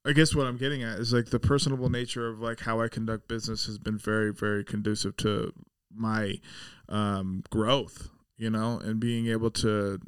[0.07, 2.89] I guess what I'm getting at is like the personable nature of like how I
[2.89, 5.53] conduct business has been very, very conducive to
[5.95, 6.41] my
[6.89, 9.99] um, growth, you know, and being able to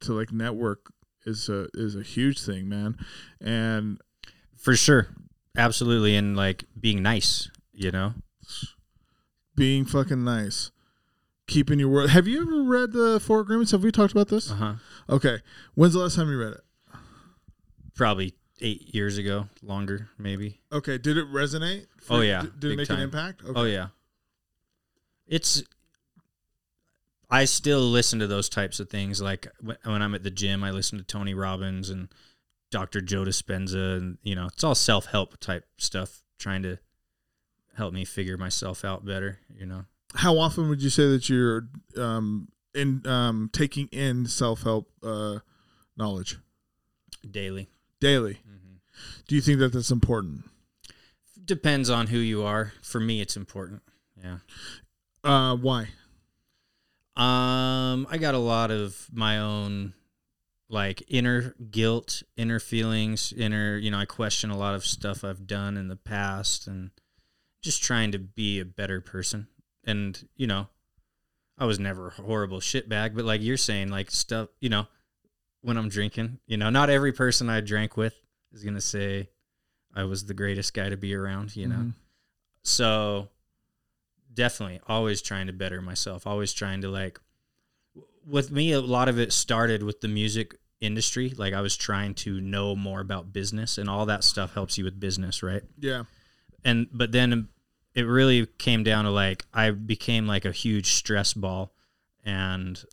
[0.00, 0.92] to like network
[1.24, 2.98] is a is a huge thing, man.
[3.40, 3.98] And
[4.56, 5.08] For sure.
[5.56, 8.12] Absolutely and like being nice, you know.
[9.56, 10.70] being fucking nice,
[11.46, 12.10] keeping your word.
[12.10, 13.72] Have you ever read the Four Agreements?
[13.72, 14.50] Have we talked about this?
[14.50, 14.74] Uh-huh.
[15.08, 15.38] Okay,
[15.74, 16.60] when's the last time you read it?
[17.94, 20.60] Probably 8 years ago, longer maybe.
[20.70, 21.86] Okay, did it resonate?
[22.10, 22.98] Oh, yeah, did, did it make time.
[22.98, 23.42] an impact?
[23.42, 23.58] Okay.
[23.58, 23.88] Oh yeah.
[25.26, 25.62] It's
[27.28, 30.70] I still listen to those types of things like when I'm at the gym I
[30.70, 32.08] listen to Tony Robbins and
[32.70, 33.00] Dr.
[33.00, 36.78] Joe Dispenza and you know, it's all self-help type stuff trying to
[37.76, 39.84] help me figure myself out better, you know.
[40.14, 45.40] How often would you say that you're um, in um, taking in self help uh,
[45.96, 46.38] knowledge?
[47.28, 47.68] Daily.
[48.00, 48.38] daily.
[49.26, 50.48] Do you think that that's important?
[51.44, 52.72] Depends on who you are.
[52.82, 53.82] For me, it's important.
[54.22, 54.38] Yeah.
[55.24, 55.88] Uh, why?
[57.16, 59.94] Um, I got a lot of my own
[60.68, 65.46] like inner guilt, inner feelings, inner, you know, I question a lot of stuff I've
[65.46, 66.90] done in the past and
[67.62, 69.46] just trying to be a better person.
[69.84, 70.68] And, you know,
[71.56, 74.86] I was never a horrible shitbag, but like you're saying, like stuff, you know,
[75.62, 78.14] when I'm drinking, you know, not every person I drank with
[78.52, 79.30] is going to say
[79.94, 81.76] I was the greatest guy to be around, you know.
[81.76, 81.94] Mhm.
[82.64, 83.28] So
[84.36, 87.18] definitely always trying to better myself, always trying to like
[88.24, 92.14] with me a lot of it started with the music industry, like I was trying
[92.16, 95.62] to know more about business and all that stuff helps you with business, right?
[95.78, 96.04] Yeah.
[96.64, 97.48] and but then
[97.94, 101.72] it really came down to like I became like a huge stress ball
[102.24, 102.84] and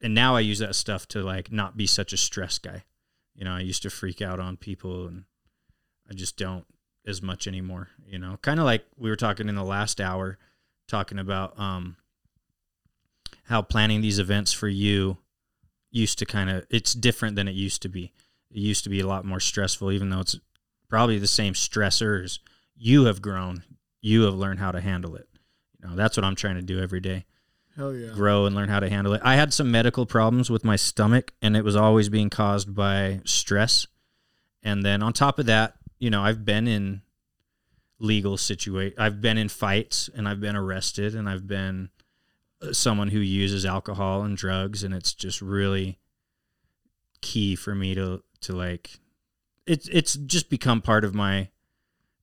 [0.00, 2.84] and now I use that stuff to like not be such a stress guy.
[3.34, 5.24] You know, I used to freak out on people and
[6.10, 6.64] I just don't
[7.06, 8.38] as much anymore, you know.
[8.42, 10.38] Kind of like we were talking in the last hour
[10.88, 11.96] talking about um
[13.44, 15.18] how planning these events for you
[15.90, 18.12] used to kind of it's different than it used to be.
[18.50, 20.38] It used to be a lot more stressful even though it's
[20.88, 22.38] probably the same stressors
[22.76, 23.62] you have grown
[24.00, 25.28] you have learned how to handle it
[25.78, 27.24] you know that's what i'm trying to do every day
[27.76, 28.12] Hell yeah.
[28.12, 31.32] grow and learn how to handle it i had some medical problems with my stomach
[31.42, 33.86] and it was always being caused by stress
[34.62, 37.02] and then on top of that you know i've been in
[38.00, 38.94] legal situation.
[38.98, 41.90] i've been in fights and i've been arrested and i've been
[42.62, 45.98] uh, someone who uses alcohol and drugs and it's just really
[47.20, 49.00] key for me to to like
[49.66, 51.48] it's it's just become part of my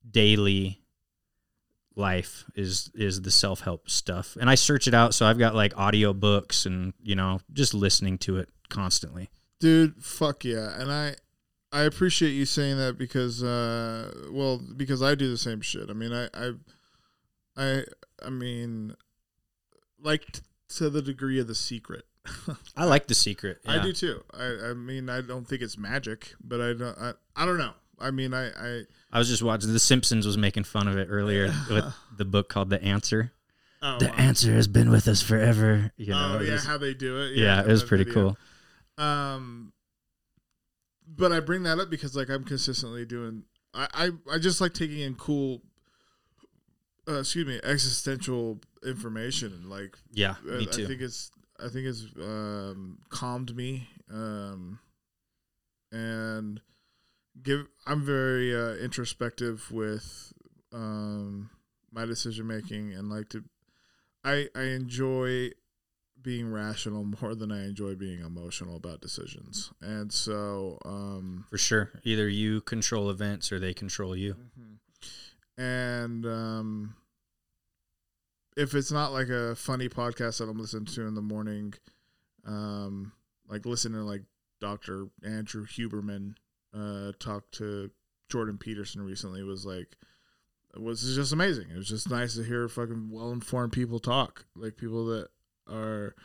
[0.09, 0.81] daily
[1.97, 5.77] life is is the self-help stuff and i search it out so i've got like
[5.77, 10.79] audio books and you know just listening to it constantly Dude, fuck yeah.
[10.79, 11.15] And I
[11.75, 15.89] I appreciate you saying that because uh well, because I do the same shit.
[15.89, 16.51] I mean, I I
[17.57, 17.83] I
[18.25, 18.95] I mean
[20.01, 20.41] like t-
[20.77, 22.05] to the degree of the secret.
[22.75, 24.23] i like the secret I do too.
[24.33, 27.73] I I mean, I don't think it's magic, but I don't I, I don't know.
[27.99, 31.07] I mean, I I i was just watching the simpsons was making fun of it
[31.11, 31.85] earlier with
[32.17, 33.31] the book called the answer
[33.81, 34.15] oh, the wow.
[34.17, 37.35] answer has been with us forever you know oh yeah, was- how they do it.
[37.35, 38.35] yeah, it was pretty video.
[38.97, 39.71] cool Um,
[41.07, 43.43] but I bring that up because like I'm consistently doing.
[43.73, 45.61] I I, I just like taking in cool.
[47.07, 51.69] Uh, excuse me, existential information and like yeah uh, me I too think it's I
[51.69, 54.79] think it's um, calmed me, um,
[55.91, 56.59] and
[57.41, 57.67] give.
[57.85, 60.33] I'm very uh, introspective with
[60.73, 61.49] um,
[61.91, 63.43] my decision making and like to.
[64.23, 65.51] I I enjoy
[66.25, 71.91] being rational more than I enjoy being emotional about decisions, and so um, for sure
[72.03, 74.35] either you control events or they control you
[75.57, 76.95] and um,
[78.57, 81.73] if it's not like a funny podcast that I'm listening to in the morning,
[82.45, 83.13] um,
[83.47, 84.23] like listening to like
[84.59, 85.07] Dr.
[85.23, 86.35] Andrew Huberman
[86.73, 87.89] uh, talk to
[88.29, 89.95] Jordan Peterson recently was like
[90.73, 91.67] it was just amazing.
[91.73, 95.29] It was just nice to hear fucking well informed people talk, like people that
[95.69, 96.15] are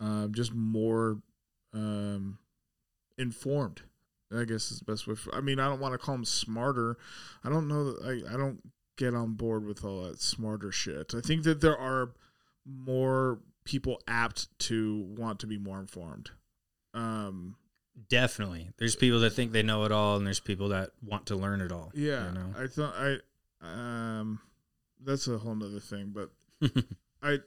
[0.00, 1.18] um, just more
[1.72, 2.38] um,
[3.18, 3.82] informed.
[4.32, 5.14] I guess is the best way.
[5.14, 6.96] For, I mean, I don't want to call them smarter.
[7.44, 8.60] I don't know that I, I don't
[8.96, 11.14] get on board with all that smarter shit.
[11.14, 12.10] I think that there are
[12.66, 16.30] more people apt to want to be more informed.
[16.94, 17.56] Um,
[18.08, 21.36] definitely there's people that think they know it all and there's people that want to
[21.36, 23.18] learn it all yeah, you know I thought I
[23.64, 24.40] um,
[25.02, 26.30] that's a whole nother thing, but
[27.22, 27.38] I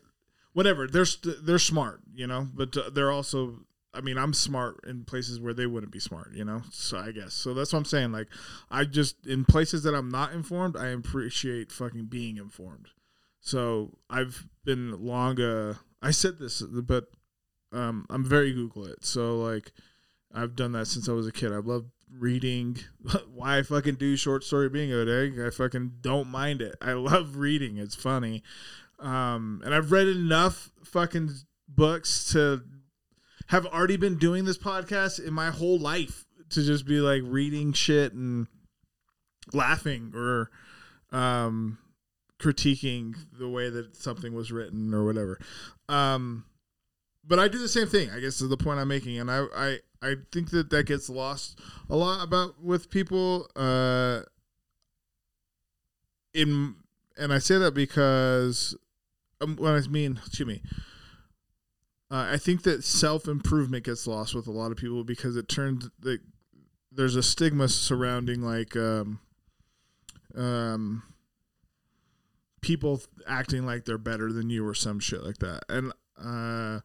[0.57, 0.87] whatever.
[0.87, 1.05] They're
[1.43, 3.59] they're smart, you know, but uh, they're also.
[3.93, 6.63] I mean, I'm smart in places where they wouldn't be smart, you know.
[6.71, 7.53] So I guess so.
[7.53, 8.11] That's what I'm saying.
[8.11, 8.27] Like,
[8.71, 12.87] I just in places that I'm not informed, I appreciate fucking being informed.
[13.39, 15.39] So I've been long.
[15.39, 17.05] Uh, I said this, but
[17.71, 19.05] um, I'm very Google it.
[19.05, 19.71] So like,
[20.33, 21.51] I've done that since I was a kid.
[21.51, 22.77] I love reading.
[23.33, 25.45] Why I fucking do short story bingo day?
[25.45, 26.75] I fucking don't mind it.
[26.81, 27.77] I love reading.
[27.77, 28.43] It's funny.
[28.99, 31.31] Um, and I've read enough fucking
[31.67, 32.63] books to
[33.47, 37.73] have already been doing this podcast in my whole life to just be like reading
[37.73, 38.47] shit and
[39.53, 40.49] laughing or
[41.11, 41.77] um
[42.39, 45.39] critiquing the way that something was written or whatever.
[45.87, 46.45] Um
[47.27, 48.09] but I do the same thing.
[48.09, 51.09] I guess is the point I'm making, and I I I think that that gets
[51.09, 53.49] lost a lot about with people.
[53.55, 54.21] Uh,
[56.33, 56.75] in
[57.17, 58.75] and I say that because
[59.41, 60.61] um, when I mean, excuse me,
[62.09, 65.47] uh, I think that self improvement gets lost with a lot of people because it
[65.49, 66.19] turns the
[66.91, 69.19] there's a stigma surrounding like um
[70.35, 71.03] um
[72.61, 75.61] people acting like they're better than you or some shit like that.
[75.69, 76.79] And uh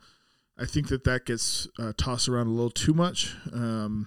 [0.58, 4.06] i think that that gets uh, tossed around a little too much um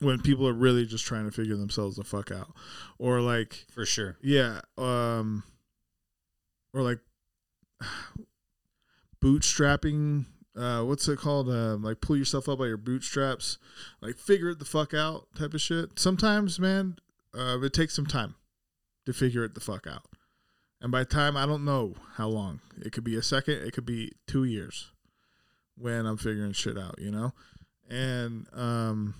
[0.00, 2.52] when people are really just trying to figure themselves the fuck out.
[2.98, 4.16] Or like For sure.
[4.20, 5.44] yeah um
[6.74, 6.98] or like
[9.22, 11.48] bootstrapping uh what's it called?
[11.48, 13.58] Um like pull yourself up by your bootstraps
[14.00, 15.98] like figure it the fuck out type of shit.
[15.98, 16.96] Sometimes man
[17.34, 18.34] uh it takes some time
[19.06, 20.04] to figure it the fuck out.
[20.80, 22.60] And by time i don't know how long.
[22.84, 24.90] It could be a second it could be two years
[25.76, 27.32] when i'm figuring shit out you know?
[27.88, 29.14] And um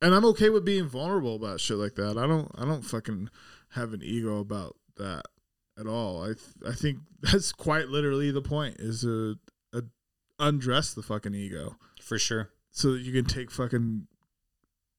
[0.00, 2.16] and i'm okay with being vulnerable about shit like that.
[2.16, 3.28] I don't i don't fucking
[3.70, 5.24] have an ego about that
[5.78, 6.22] at all.
[6.22, 9.36] I th- I think that's quite literally the point is to
[9.74, 9.82] uh,
[10.38, 12.50] undress the fucking ego For sure.
[12.70, 14.06] so that you can take fucking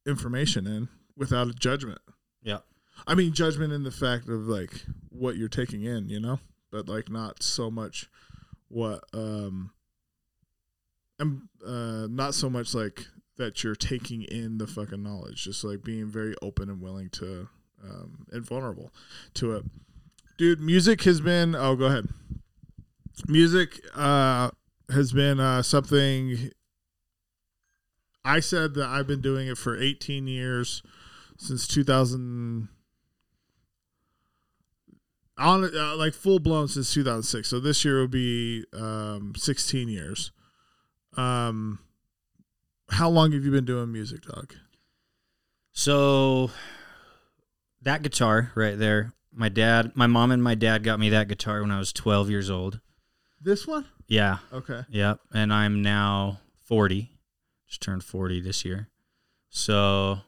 [0.05, 1.99] information in without a judgment.
[2.41, 2.59] Yeah.
[3.05, 4.71] I mean judgment in the fact of like
[5.09, 6.39] what you're taking in, you know,
[6.71, 8.09] but like not so much
[8.69, 9.71] what um
[11.19, 13.05] and uh not so much like
[13.37, 17.47] that you're taking in the fucking knowledge, just like being very open and willing to
[17.83, 18.91] um and vulnerable
[19.35, 19.63] to it.
[20.37, 22.09] Dude, music has been oh go ahead.
[23.27, 24.51] Music uh
[24.89, 26.51] has been uh something
[28.23, 30.83] I said that I've been doing it for 18 years
[31.37, 32.69] since 2000
[35.39, 37.47] on uh, like full blown since 2006.
[37.47, 40.31] So this year will be um 16 years.
[41.15, 41.79] Um
[42.91, 44.53] how long have you been doing music, dog?
[45.71, 46.51] So
[47.81, 51.61] that guitar right there, my dad, my mom and my dad got me that guitar
[51.61, 52.79] when I was 12 years old.
[53.41, 53.85] This one?
[54.07, 54.37] Yeah.
[54.51, 54.81] Okay.
[54.89, 55.19] Yep.
[55.33, 57.11] And I'm now 40.
[57.67, 58.89] Just turned 40 this year.
[59.49, 60.19] So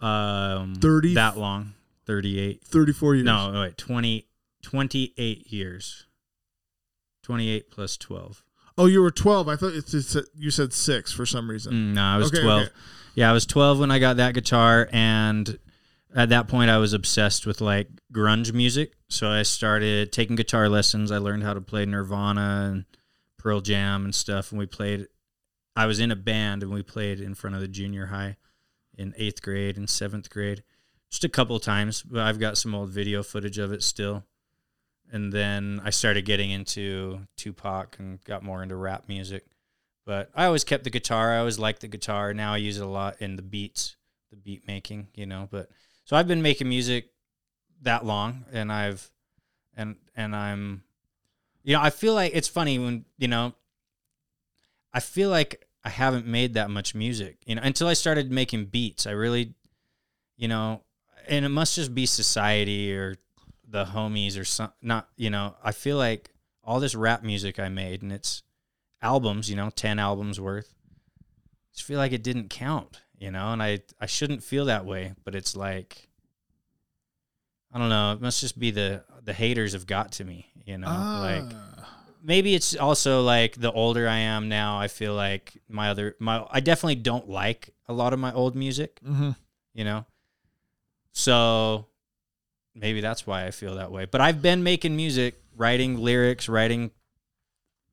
[0.00, 1.72] um 30 that long.
[2.06, 2.62] 38.
[2.64, 3.24] 34 years.
[3.24, 4.26] No, wait, 20
[4.62, 6.06] 28 years.
[7.22, 8.42] 28 plus 12.
[8.76, 9.48] Oh, you were 12.
[9.48, 11.72] I thought it's, it's you said 6 for some reason.
[11.72, 12.62] Mm, no, I was Okay, 12.
[12.62, 12.72] okay.
[13.14, 15.58] Yeah, I was 12 when I got that guitar and
[16.14, 18.92] at that point I was obsessed with like grunge music.
[19.08, 21.10] So I started taking guitar lessons.
[21.10, 22.84] I learned how to play Nirvana and
[23.38, 25.08] Pearl Jam and stuff and we played
[25.76, 28.36] I was in a band and we played in front of the junior high
[28.96, 30.62] in 8th grade and 7th grade.
[31.10, 34.24] Just a couple times, but I've got some old video footage of it still.
[35.12, 39.44] And then I started getting into Tupac and got more into rap music.
[40.06, 41.32] But I always kept the guitar.
[41.32, 42.34] I always liked the guitar.
[42.34, 43.96] Now I use it a lot in the beats,
[44.30, 45.48] the beat making, you know.
[45.50, 45.70] But
[46.04, 47.10] so I've been making music
[47.82, 49.10] that long, and I've
[49.76, 50.84] and and I'm,
[51.62, 53.54] you know, I feel like it's funny when you know.
[54.92, 58.66] I feel like I haven't made that much music, you know, until I started making
[58.66, 59.06] beats.
[59.06, 59.54] I really,
[60.36, 60.82] you know,
[61.26, 63.16] and it must just be society or
[63.68, 65.56] the homies or some not, you know.
[65.64, 66.30] I feel like
[66.62, 68.42] all this rap music I made, and it's
[69.02, 70.72] albums, you know, 10 albums worth.
[71.18, 74.84] I just feel like it didn't count, you know, and I I shouldn't feel that
[74.84, 76.08] way, but it's like
[77.72, 80.78] I don't know, it must just be the the haters have got to me, you
[80.78, 81.88] know, like Ah.
[82.22, 86.46] maybe it's also like the older I am now, I feel like my other my
[86.50, 89.36] I definitely don't like a lot of my old music, Mhm.
[89.74, 90.04] you know.
[91.12, 91.86] So
[92.74, 94.04] maybe that's why I feel that way.
[94.04, 96.90] But I've been making music, writing lyrics, writing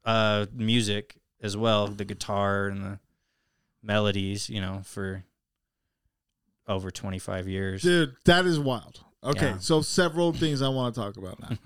[0.06, 3.00] uh music as well, the guitar and the
[3.84, 5.24] melodies, you know, for
[6.67, 7.82] over 25 years.
[7.82, 9.04] Dude, that is wild.
[9.24, 9.58] Okay, Yeah.
[9.60, 11.58] so several things I want to talk about now.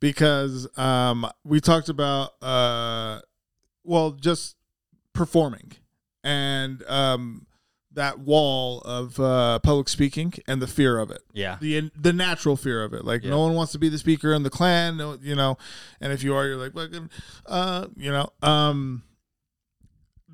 [0.00, 3.20] because um we talked about uh
[3.84, 4.56] well just
[5.12, 5.72] performing
[6.22, 7.46] and um
[7.92, 11.22] that wall of uh public speaking and the fear of it.
[11.32, 11.58] Yeah.
[11.60, 13.04] The the natural fear of it.
[13.04, 13.30] Like Yeah.
[13.30, 15.56] no one wants to be the speaker in the clan, you know,
[16.00, 16.88] and if you are you're like well,
[17.46, 19.04] uh you know, um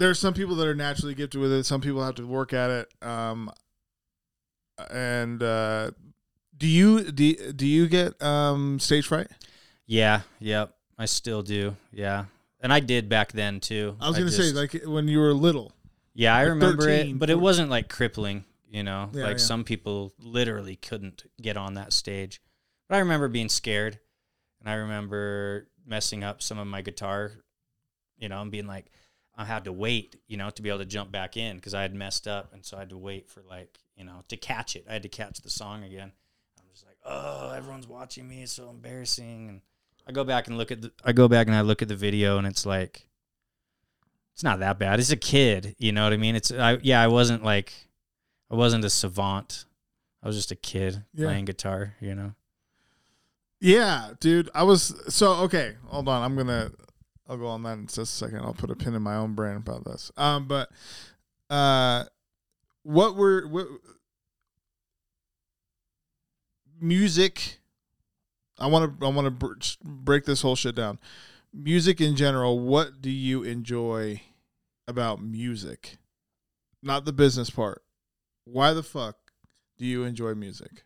[0.01, 1.65] there's some people that are naturally gifted with it.
[1.65, 2.95] Some people have to work at it.
[3.03, 3.53] Um,
[4.91, 5.91] and uh,
[6.57, 9.29] do you do, do you get um, stage fright?
[9.87, 10.75] Yeah, yep.
[10.99, 11.77] I still do.
[11.93, 12.25] Yeah.
[12.61, 13.97] And I did back then too.
[14.01, 15.73] I was gonna say like when you were little.
[16.15, 19.11] Yeah, I Like remember 13, it, but it wasn't like crippling, you know.
[19.13, 19.45] Yeah, like yeah.
[19.45, 22.41] some people literally couldn't get on that stage.
[22.89, 23.99] But I remember being scared
[24.61, 27.33] and I remember messing up some of my guitar,
[28.19, 28.87] you know, and being like
[29.41, 31.83] I had to wait, you know, to be able to jump back in because I
[31.83, 34.77] had messed up and so I had to wait for like, you know, to catch
[34.77, 34.85] it.
[34.89, 36.13] I had to catch the song again.
[36.59, 38.43] I'm just like, "Oh, everyone's watching me.
[38.43, 39.61] It's so embarrassing." And
[40.07, 41.97] I go back and look at the I go back and I look at the
[41.97, 43.07] video and it's like
[44.35, 45.01] it's not that bad.
[45.01, 46.37] It's a kid, you know what I mean?
[46.37, 47.73] It's I yeah, I wasn't like
[48.51, 49.65] I wasn't a savant.
[50.23, 51.27] I was just a kid Yeah.
[51.29, 52.35] playing guitar, you know.
[53.61, 54.49] Yeah, dude.
[54.55, 55.77] I was so okay.
[55.87, 56.23] Hold on.
[56.23, 56.71] I'm gonna.
[57.31, 58.39] I'll go on that in just a second.
[58.39, 60.11] I'll put a pin in my own brain about this.
[60.17, 60.69] Um, but
[61.49, 62.05] uh,
[62.83, 63.69] what were what
[66.81, 67.61] music?
[68.59, 69.07] I want to.
[69.07, 69.55] I want to br-
[69.85, 70.99] break this whole shit down.
[71.55, 72.59] Music in general.
[72.59, 74.23] What do you enjoy
[74.89, 75.99] about music?
[76.83, 77.85] Not the business part.
[78.45, 79.17] Why the fuck
[79.79, 80.83] do you enjoy music?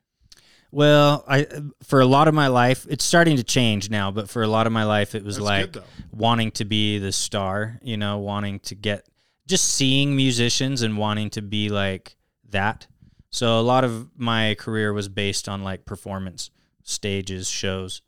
[0.75, 1.47] Well, I
[1.85, 4.66] for a lot of my life, it's starting to change now, but for a lot
[4.66, 8.18] of my life it was That's like good, wanting to be the star, you know,
[8.18, 9.09] wanting to get
[9.47, 12.16] just seeing musicians and wanting to be like
[12.51, 12.89] that.
[13.31, 16.51] So a lot of my career was based on like performance
[16.83, 18.03] stages, shows.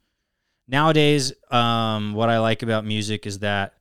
[0.66, 3.74] Nowadays, um, what I like about music is that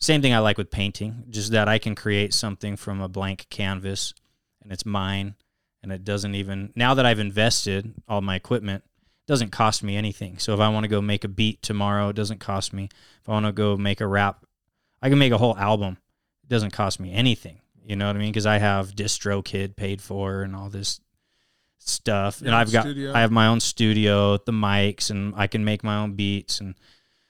[0.00, 3.48] same thing I like with painting, just that I can create something from a blank
[3.50, 4.14] canvas
[4.62, 5.34] and it's mine
[5.82, 9.96] and it doesn't even now that I've invested all my equipment, it doesn't cost me
[9.96, 10.38] anything.
[10.38, 12.88] So if I want to go make a beat tomorrow, it doesn't cost me.
[13.20, 14.44] If I want to go make a rap,
[15.00, 15.98] I can make a whole album.
[16.44, 17.60] It doesn't cost me anything.
[17.84, 18.30] You know what I mean?
[18.30, 21.00] Because I have DistroKid paid for and all this
[21.78, 23.12] stuff, and Your I've got studio.
[23.12, 26.76] I have my own studio, the mics, and I can make my own beats, and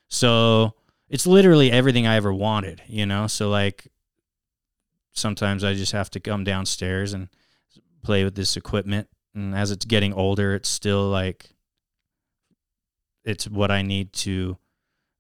[0.09, 0.74] so
[1.09, 2.82] it's literally everything I ever wanted.
[2.86, 3.88] You know, so like
[5.12, 7.28] sometimes I just have to come downstairs and
[8.03, 11.55] play with this equipment, and as it's getting older, it's still like
[13.24, 14.59] it's what I need to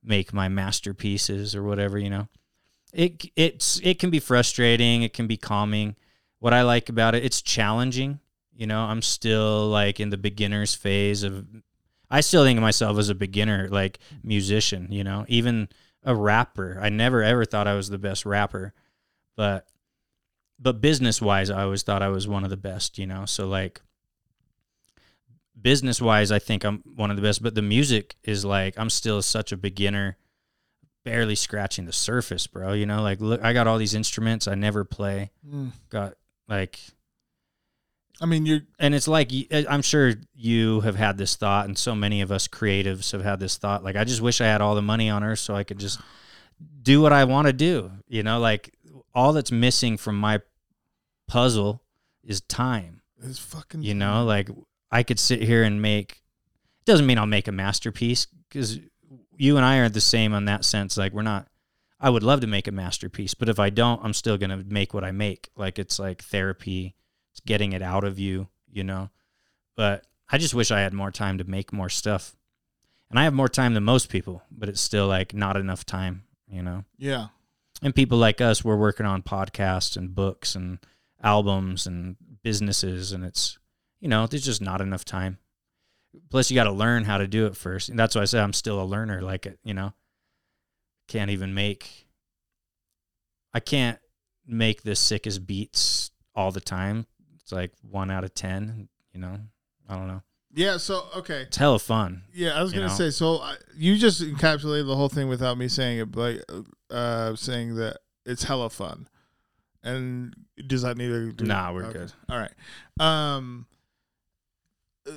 [0.02, 2.28] make my masterpieces or whatever, you know.
[2.92, 5.96] It it's it can be frustrating, it can be calming.
[6.40, 8.20] What I like about it, it's challenging.
[8.54, 11.46] You know, I'm still like in the beginner's phase of
[12.10, 15.68] I still think of myself as a beginner like musician, you know, even
[16.04, 16.78] a rapper.
[16.80, 18.74] I never ever thought I was the best rapper,
[19.36, 19.66] but
[20.58, 23.24] but business wise, I always thought I was one of the best, you know.
[23.26, 23.80] So like
[25.60, 28.90] business wise, I think I'm one of the best, but the music is like I'm
[28.90, 30.16] still such a beginner,
[31.04, 32.72] barely scratching the surface, bro.
[32.72, 35.30] You know, like look, I got all these instruments I never play.
[35.48, 35.72] Mm.
[35.90, 36.14] Got
[36.48, 36.80] like,
[38.20, 39.32] I mean, you're and it's like
[39.68, 43.40] I'm sure you have had this thought, and so many of us creatives have had
[43.40, 43.84] this thought.
[43.84, 46.00] Like, I just wish I had all the money on earth so I could just
[46.82, 47.90] do what I want to do.
[48.08, 48.74] You know, like
[49.14, 50.40] all that's missing from my
[51.28, 51.82] puzzle
[52.22, 53.02] is time.
[53.22, 53.82] it's fucking.
[53.82, 54.48] You know, like
[54.90, 56.22] I could sit here and make.
[56.80, 58.80] It doesn't mean I'll make a masterpiece because
[59.36, 60.96] you and I are the same on that sense.
[60.96, 61.48] Like we're not.
[62.00, 64.92] I would love to make a masterpiece, but if I don't, I'm still gonna make
[64.92, 65.50] what I make.
[65.56, 66.96] Like it's like therapy.
[67.30, 69.10] It's getting it out of you, you know.
[69.76, 72.34] But I just wish I had more time to make more stuff.
[73.08, 76.24] And I have more time than most people, but it's still like not enough time,
[76.48, 77.28] you know Yeah.
[77.82, 80.78] And people like us we're working on podcasts and books and
[81.22, 83.58] albums and businesses and it's
[84.00, 85.38] you know there's just not enough time.
[86.30, 87.88] Plus you got to learn how to do it first.
[87.88, 89.92] And that's why i said i'm still a learner like you know
[91.08, 92.06] can't even make
[93.52, 93.98] i can't
[94.46, 97.06] make the sickest beats all the time.
[97.40, 99.38] It's like one out of ten you know
[99.88, 100.22] i don't know
[100.54, 100.76] Yeah.
[100.76, 101.42] So okay.
[101.42, 102.92] it's hella fun Yeah, I was gonna know?
[102.92, 103.10] say.
[103.10, 106.42] So I, you just encapsulated the whole thing without me saying it, like
[106.90, 109.08] uh, saying that it's hella fun.
[109.82, 110.34] And
[110.66, 111.32] does that need to?
[111.32, 112.12] Do, Nah, we're good.
[112.28, 112.52] All right.
[113.00, 113.66] Um.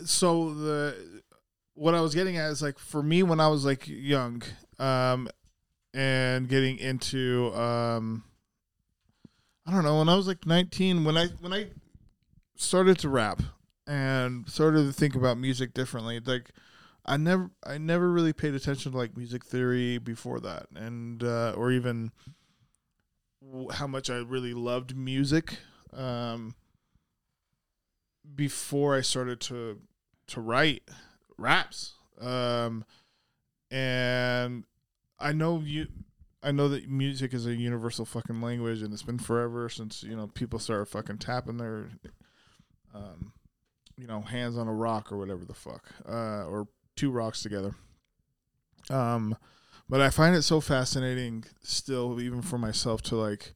[0.06, 1.22] So the
[1.76, 4.42] what I was getting at is like for me when I was like young,
[4.80, 5.30] um,
[5.94, 8.24] and getting into um,
[9.68, 11.68] I don't know when I was like nineteen when I when I
[12.56, 13.42] started to rap
[13.88, 16.52] and started to think about music differently like
[17.06, 21.54] i never i never really paid attention to like music theory before that and uh
[21.56, 22.12] or even
[23.42, 25.60] w- how much i really loved music
[25.94, 26.56] um
[28.36, 29.80] before i started to
[30.28, 30.84] to write
[31.38, 32.84] raps um
[33.70, 34.64] and
[35.20, 35.88] i know you
[36.46, 40.16] I know that music is a universal fucking language, and it's been forever since you
[40.16, 41.90] know people started fucking tapping their,
[42.94, 43.34] um,
[43.98, 47.76] you know, hands on a rock or whatever the fuck, uh, or two rocks together.
[48.90, 49.38] Um,
[49.88, 53.54] but I find it so fascinating still, even for myself, to like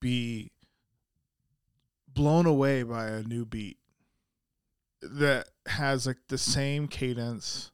[0.00, 0.52] be
[2.08, 3.78] blown away by a new beat
[5.02, 7.70] that has like the same cadence,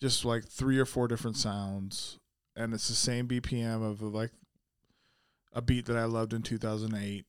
[0.00, 2.18] just like three or four different sounds,
[2.56, 4.32] and it's the same BPM of like
[5.52, 7.24] a beat that I loved in 2008,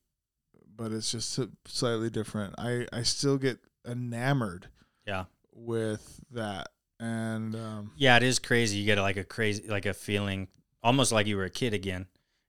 [0.76, 2.54] but it's just slightly different.
[2.58, 4.68] I I still get enamored
[5.06, 6.68] yeah with that,
[7.00, 8.78] and um, Yeah, it is crazy.
[8.78, 10.48] You get like a crazy, like a feeling,
[10.82, 12.06] almost like you were a kid again.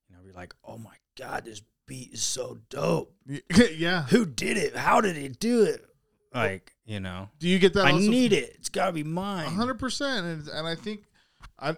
[0.09, 3.13] You know, you're like, oh my god, this beat is so dope.
[3.75, 4.03] yeah.
[4.03, 4.75] Who did it?
[4.75, 5.85] How did he do it?
[6.33, 7.85] Like, you know, Do you get that?
[7.85, 8.55] I need it.
[8.57, 9.53] It's got to be mine.
[9.53, 11.03] hundred percent, and and I think
[11.59, 11.75] I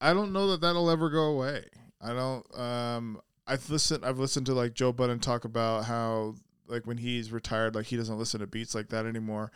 [0.00, 1.64] I don't know that that'll ever go away.
[2.00, 2.58] I don't.
[2.58, 4.04] Um, I've listened.
[4.04, 6.36] I've listened to like Joe Budden talk about how
[6.68, 9.52] like when he's retired, like he doesn't listen to beats like that anymore,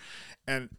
[0.46, 0.70] and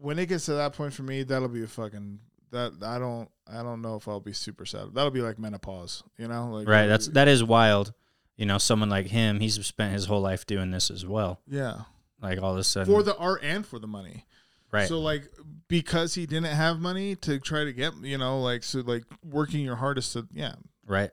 [0.00, 3.28] when it gets to that point for me, that'll be a fucking that I don't
[3.50, 4.94] I don't know if I'll be super sad.
[4.94, 6.48] That'll be like menopause, you know?
[6.48, 6.84] Like Right.
[6.84, 7.92] Uh, that's that is wild.
[8.36, 11.40] You know, someone like him, he's spent his whole life doing this as well.
[11.48, 11.82] yeah
[12.22, 14.24] Like all of a sudden, for the art and for the money.
[14.70, 14.88] right?
[14.88, 15.28] So like
[15.66, 19.60] because he didn't have money to try to get you know like so like working
[19.60, 20.54] your hardest to yeah.
[20.86, 21.10] right.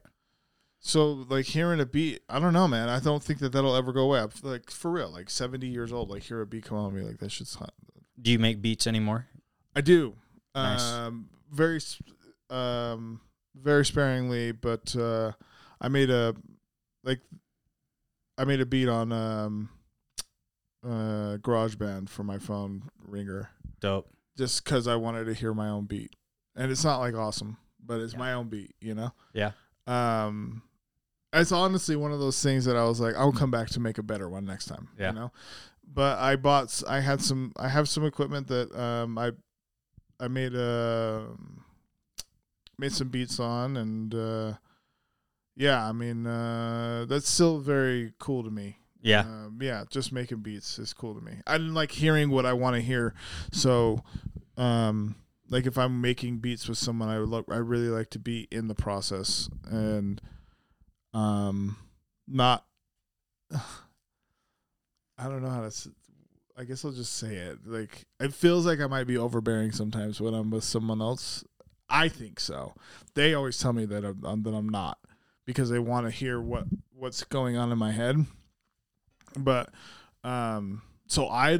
[0.87, 2.89] So like hearing a beat, I don't know, man.
[2.89, 4.19] I don't think that that'll ever go away.
[4.19, 7.01] I'm, like for real, like seventy years old, like hear a beat come on me,
[7.01, 7.73] like that shit's hot.
[8.21, 9.25] Do you make beats anymore?
[9.75, 10.13] I do.
[10.53, 10.83] Nice.
[10.83, 11.79] Um, very,
[12.51, 13.19] um,
[13.55, 15.31] very sparingly, but uh,
[15.81, 16.35] I made a
[17.03, 17.19] like,
[18.37, 19.69] I made a beat on um,
[20.85, 24.07] uh, GarageBand for my phone ringer, Dope.
[24.37, 26.15] just because I wanted to hear my own beat,
[26.55, 28.19] and it's not like awesome, but it's Yeah.
[28.19, 29.13] my own beat, you know.
[29.33, 29.51] Yeah.
[29.87, 30.61] Um,
[31.41, 33.97] it's honestly one of those things that I was like, I'll come back to make
[33.97, 34.89] a better one next time.
[34.97, 35.09] Yeah.
[35.09, 35.31] You know,
[35.93, 39.31] but I bought, I had some, I have some equipment that um I,
[40.19, 41.27] I made a,
[42.77, 44.53] made some beats on, and uh,
[45.55, 48.77] yeah, I mean uh, that's still very cool to me.
[49.01, 49.21] Yeah.
[49.21, 51.33] Um, yeah, just making beats is cool to me.
[51.45, 53.13] I didn't like hearing what I want to hear,
[53.51, 54.03] so
[54.57, 55.15] um,
[55.49, 58.47] like if I'm making beats with someone, I would look, I really like to be
[58.51, 60.21] in the process and
[61.15, 61.77] um,
[62.27, 62.65] not.
[65.17, 65.89] I don't know how to.
[66.57, 67.59] I guess I'll just say it.
[67.65, 71.43] Like it feels like I might be overbearing sometimes when I'm with someone else.
[71.89, 72.73] I think so.
[73.13, 74.97] They always tell me that I'm, that I'm not
[75.45, 78.25] because they want to hear what what's going on in my head.
[79.37, 79.69] But
[80.23, 81.59] um, so I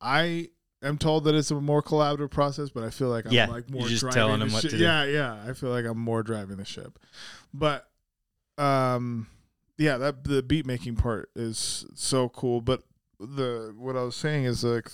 [0.00, 0.48] I
[0.82, 3.68] am told that it's a more collaborative process, but I feel like I'm Yeah, like
[3.70, 4.70] more just driving telling the them what ship.
[4.72, 4.84] to do.
[4.84, 5.44] Yeah, yeah.
[5.46, 6.98] I feel like I'm more driving the ship.
[7.52, 7.88] But
[8.58, 9.28] um
[9.78, 12.60] yeah, that the beat making part is so cool.
[12.60, 12.82] But
[13.18, 14.90] the what I was saying is like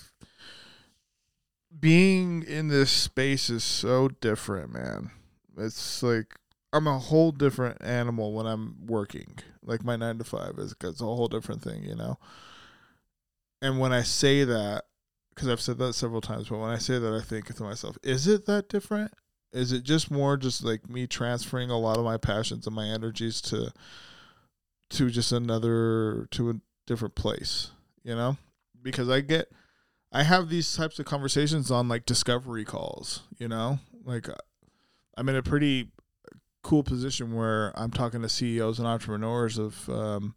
[1.78, 5.10] being in this space is so different, man.
[5.56, 6.34] It's like
[6.72, 9.38] I'm a whole different animal when I'm working.
[9.62, 12.18] Like my nine to five is it's a whole different thing, you know.
[13.60, 14.84] And when I say that,
[15.34, 17.96] because I've said that several times, but when I say that, I think to myself,
[18.02, 19.12] is it that different?
[19.52, 22.86] Is it just more just like me transferring a lot of my passions and my
[22.86, 23.72] energies to
[24.90, 26.54] to just another to a
[26.86, 27.70] different place,
[28.02, 28.36] you know?
[28.82, 29.50] Because I get
[30.10, 33.78] I have these types of conversations on like discovery calls, you know?
[34.04, 34.34] Like uh,
[35.16, 35.88] I'm in a pretty
[36.62, 40.34] cool position where I'm talking to CEOs and entrepreneurs of um,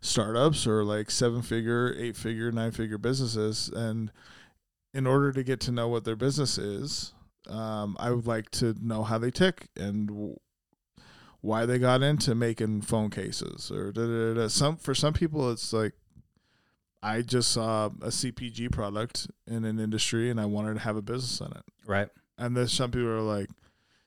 [0.00, 3.68] startups or like seven figure, eight figure, nine figure businesses.
[3.68, 4.10] And
[4.94, 7.12] in order to get to know what their business is,
[7.48, 10.36] um, I would like to know how they tick and w-
[11.40, 15.50] why they got into making phone cases or da, da, da, some for some people
[15.50, 15.92] it's like
[17.02, 21.02] I just saw a CPG product in an industry and I wanted to have a
[21.02, 21.62] business in it.
[21.86, 22.08] Right.
[22.36, 23.48] And there's some people are like,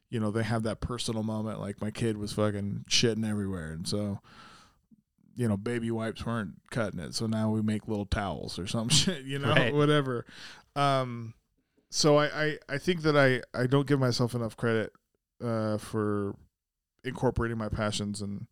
[0.10, 3.88] you know, they have that personal moment, like my kid was fucking shitting everywhere, and
[3.88, 4.20] so,
[5.36, 8.90] you know, baby wipes weren't cutting it, so now we make little towels or some
[8.90, 9.74] shit, you know, Right.
[9.74, 10.26] whatever.
[10.76, 11.36] Um,
[11.90, 14.92] so I, I I think that I I don't give myself enough credit
[15.44, 16.36] uh for
[17.04, 18.48] incorporating my passions and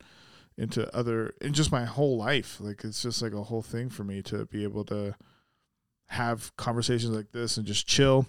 [0.57, 2.59] into other in just my whole life.
[2.59, 5.15] Like it's just like a whole thing for me to be able to
[6.07, 8.25] have conversations like this and just chill,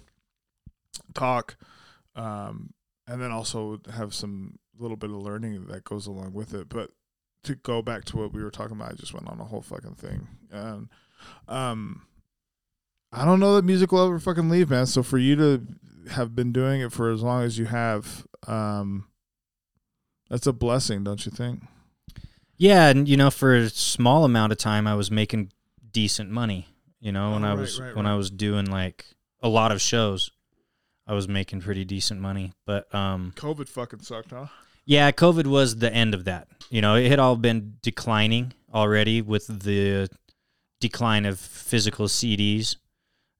[1.15, 1.57] talk,
[2.17, 2.75] um,
[3.07, 6.69] and then also have some little bit of learning that goes along with it.
[6.69, 6.91] But
[7.45, 9.63] to go back to what we were talking about, I just went on a whole
[9.63, 10.29] fucking thing.
[10.51, 10.89] And
[11.47, 12.03] um
[13.13, 14.87] I don't know that music will ever fucking leave, man.
[14.87, 15.67] So for you to
[16.11, 19.07] have been doing it for as long as you have, um
[20.31, 21.63] that's a blessing, don't you think?
[22.57, 25.53] Yeah, and you know, for a small amount of time, I was making
[25.91, 26.69] decent money.
[27.01, 28.13] You know, when Oh, I right, was right, when right.
[28.13, 29.07] I was doing like
[29.43, 30.31] a lot of shows,
[31.07, 32.53] I was making pretty decent money.
[32.67, 34.47] But um, COVID fucking sucked, huh?
[34.85, 36.49] yeah, COVID was the end of that.
[36.71, 40.09] You know, it had all been declining already with the
[40.81, 42.77] decline of physical CDs,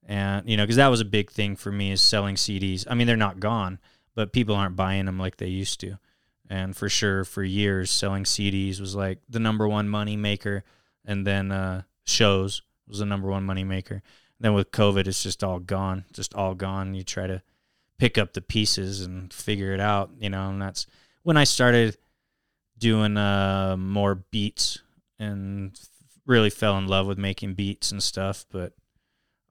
[0.09, 2.83] and you know, because that was a big thing for me is selling CDs.
[2.89, 3.79] I mean, they're not gone,
[4.15, 5.99] but people aren't buying them like they used to.
[6.49, 10.63] And for sure, for years, selling CDs was like the number one money maker,
[11.05, 14.01] and then uh, shows was the number one money maker.
[14.39, 16.95] Then with COVID, it's just all gone, just all gone.
[16.95, 17.43] You try to
[17.99, 20.87] pick up the pieces and figure it out, you know, and that's
[21.21, 21.97] when I started
[22.79, 24.79] doing uh, more beats
[25.19, 25.79] and
[26.25, 28.45] really fell in love with making beats and stuff.
[28.51, 28.73] But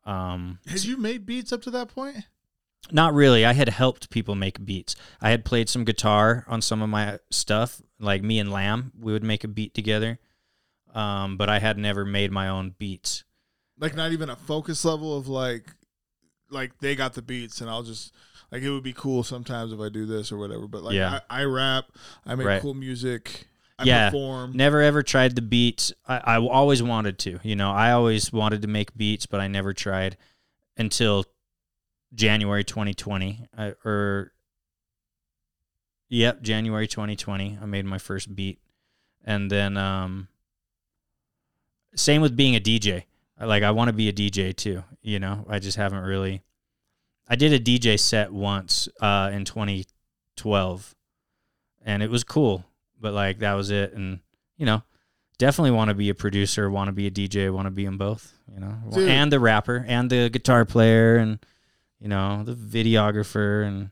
[0.09, 2.17] um, Had you made beats up to that point?
[2.91, 3.45] not really.
[3.45, 4.97] I had helped people make beats.
[5.21, 7.83] I had played some guitar on some of my stuff.
[8.01, 10.19] Like me and Lamb, we would make a beat together.
[10.95, 13.25] Um, but I had never made my own beats.
[13.79, 15.65] Like not even a focus level of like,
[16.51, 18.15] like they got the beats and I'll just
[18.51, 20.67] like it would be cool sometimes if I do this or whatever.
[20.67, 21.21] But like Yeah.
[21.29, 21.85] I, I rap,
[22.25, 22.63] I make Right.
[22.63, 23.47] cool music,
[23.79, 24.11] I Yeah.
[24.11, 24.53] perform.
[24.55, 25.93] Never ever tried the beats.
[26.07, 27.39] I, I always wanted to.
[27.43, 30.17] You know, I always wanted to make beats, but I never tried
[30.77, 31.25] until
[32.15, 33.47] January 2020.
[33.57, 34.33] I, or,
[36.09, 37.59] yep, January 2020.
[37.61, 38.59] I made my first beat.
[39.25, 40.29] And then, um,
[41.95, 43.05] same with being a DJ.
[43.41, 44.83] Like, I want to be a DJ too.
[45.03, 46.43] You know, I just haven't really.
[47.29, 50.95] I did a DJ set once uh, in 2012,
[51.85, 52.65] and it was cool
[53.01, 54.21] but like that was it and
[54.57, 54.83] you know
[55.39, 57.97] definitely want to be a producer want to be a dj want to be them
[57.99, 59.09] both you know Dude.
[59.09, 61.39] and the rapper and the guitar player and
[62.01, 63.91] you know the videographer and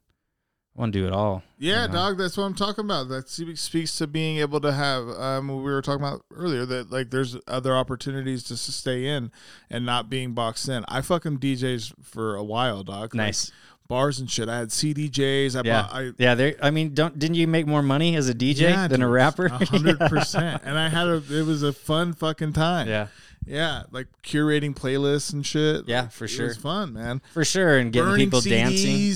[0.77, 1.95] I want to do it all Yeah, you know?
[1.95, 2.19] dog.
[2.19, 3.09] That's what I'm talking about.
[3.09, 5.09] That speaks to being able to have.
[5.09, 9.33] Um, what we were talking about earlier that like there's other opportunities to stay in
[9.71, 10.85] and not being boxed in.
[10.87, 13.15] I fucking DJs for a while, dog.
[13.15, 13.53] Like, nice
[13.89, 14.49] bars and shit.
[14.49, 15.57] I had CDJs.
[15.57, 15.95] I yeah bought.
[15.95, 18.89] I, yeah there i mean don't didn't you make more money as a dj Yeah,
[18.89, 20.63] than a rapper hundred percent.
[20.65, 21.23] And I had a.
[21.31, 22.89] It was a fun fucking time.
[22.89, 23.09] yeah
[23.49, 23.85] yeah.
[23.93, 25.87] Like curating playlists and shit.
[25.87, 26.49] Yeah, for It sure.
[26.49, 27.23] was fun, man.
[27.33, 28.49] for sure and getting burning people CDs.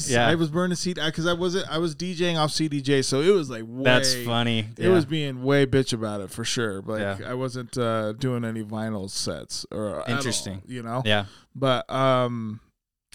[0.07, 1.69] dancing yeah I was burning CD because I wasn't.
[1.69, 4.89] I was DJing off CDJ, so it was like way, that's funny It yeah.
[4.91, 6.81] was being way bitch about it for sure.
[6.81, 7.31] But like, Yeah.
[7.31, 10.63] I wasn't uh, doing any vinyl sets or at all, Interesting.
[10.69, 11.03] you know.
[11.05, 11.25] yeah
[11.57, 12.61] But um,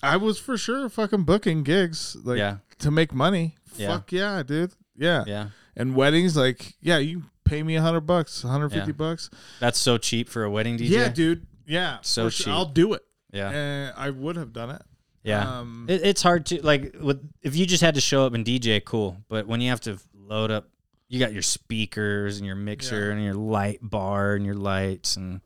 [0.03, 3.55] I was for sure fucking booking gigs like yeah to make money.
[3.77, 3.87] Yeah.
[3.89, 4.71] Fuck yeah, dude.
[4.97, 5.23] Yeah.
[5.27, 8.95] yeah And weddings, like yeah, you pay me a hundred bucks, hundred fifty Yeah.
[8.97, 9.29] bucks.
[9.59, 11.45] that's so cheap for a wedding dj Yeah, dude.
[11.65, 11.97] Yeah.
[12.01, 12.43] So for sure.
[12.45, 12.53] cheap.
[12.53, 13.03] I'll do it.
[13.31, 14.81] yeah And I would have done it.
[15.23, 18.33] yeah Um, It, it's hard to like with if you just had to show up
[18.33, 19.17] and DJ, cool.
[19.29, 20.69] But when you have to load up,
[21.07, 23.13] you got your speakers and your mixer Yeah.
[23.13, 25.41] and your light bar and your lights and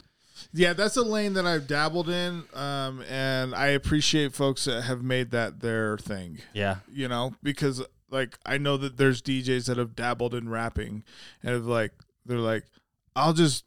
[0.51, 5.03] Yeah, that's a lane that I've dabbled in, um, and I appreciate folks that have
[5.03, 6.39] made that their thing.
[6.53, 11.03] yeah, You know, because like I know that there's DJs that have dabbled in rapping,
[11.43, 11.91] and have like
[12.25, 12.63] they're like,
[13.15, 13.63] I'll just,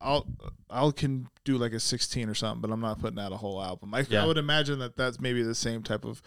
[0.00, 0.26] I'll,
[0.68, 3.62] I'll can do like a 16 or something, but I'm not putting out a whole
[3.62, 3.94] album.
[3.94, 4.22] I, Yeah.
[4.22, 6.20] I would imagine that that's maybe the same type of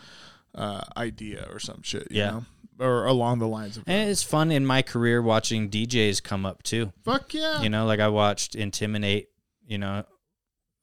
[0.56, 2.08] uh, idea or some shit.
[2.12, 2.32] You Yeah.
[2.32, 2.46] know?
[2.80, 3.84] or along the lines of.
[3.86, 6.91] and it's fun in my career watching DJs come up too.
[7.04, 7.62] Fuck yeah.
[7.62, 9.30] You know, like I watched Intimidate.
[9.66, 10.03] You know,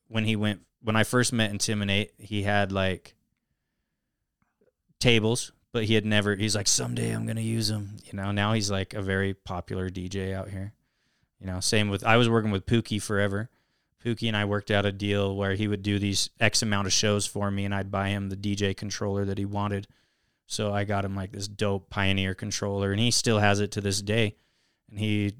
[0.08, 3.14] when he went when I first met Intimidate, he had like
[4.98, 6.34] tables, but he had never.
[6.36, 7.96] He's like, someday I'm gonna use them.
[8.04, 10.72] You know, now he's like a very popular DJ out here.
[11.40, 13.48] You know, same with I was working with Pookie forever.
[14.04, 16.92] Pookie and I worked out a deal where he would do these X amount of
[16.92, 19.86] shows for me, and I'd buy him the DJ controller that he wanted.
[20.46, 23.80] So I got him like this dope Pioneer controller, and he still has it to
[23.80, 24.36] this day.
[24.88, 25.34] And he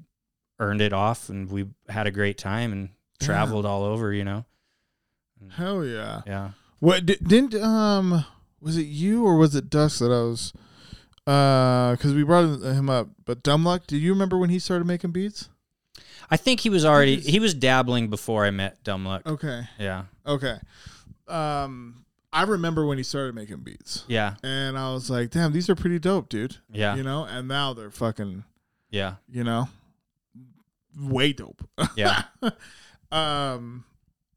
[0.59, 2.89] earned it off, and we had a great time and
[3.21, 3.27] Yeah.
[3.27, 4.11] traveled all over.
[4.13, 4.45] You know,
[5.51, 6.21] Hell yeah.
[6.27, 6.51] yeah.
[6.79, 8.25] What di- didn't um
[8.59, 10.53] was it you or was it Dust that I was
[11.27, 15.11] uh because we brought him up but Dumbluck do you remember when he started making
[15.11, 15.49] beats
[16.31, 19.21] I think he was already he was dabbling before I met Dumb Luck.
[19.27, 20.57] okay Yeah, okay
[21.27, 25.69] um I remember when he started making beats yeah, and I was like damn these
[25.69, 28.43] are pretty dope dude yeah, you know and now they're fucking
[28.89, 29.69] yeah, you know
[30.99, 31.61] way dope
[31.95, 32.23] yeah.
[33.11, 33.83] um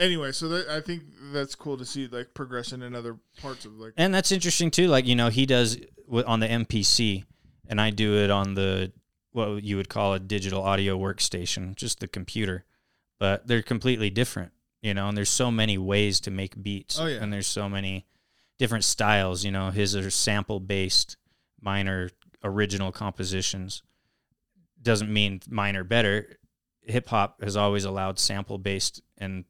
[0.00, 1.02] anyway so that, I think
[1.32, 4.88] that's cool to see like progression in other parts of like And that's interesting too.
[4.88, 5.78] Like you know, he does
[6.26, 7.24] on the MPC,
[7.68, 8.92] and I do it on the
[9.32, 12.64] what you would call a digital audio workstation, just the computer.
[13.18, 14.52] But they're completely different,
[14.82, 15.08] you know.
[15.08, 16.98] And there's so many ways to make beats.
[16.98, 17.22] Oh, yeah.
[17.22, 18.06] And there's so many
[18.58, 19.44] different styles.
[19.44, 21.16] You know, his are sample based,
[21.60, 22.10] mine are
[22.42, 23.82] original compositions.
[24.82, 26.38] Doesn't mean mine are better.
[26.86, 29.44] Hip hop has always allowed sample based and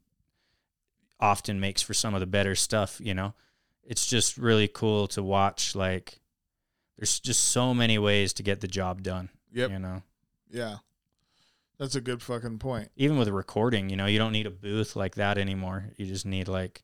[1.20, 3.34] often makes for some of the better stuff, you know.
[3.82, 6.20] It's just really cool to watch like
[6.96, 10.02] there's just so many ways to get the job done, yep you know.
[10.50, 10.76] yeah
[11.78, 14.50] that's a good fucking point Even with a recording, you know, you don't need a
[14.50, 15.90] booth like that anymore.
[15.96, 16.82] You just need like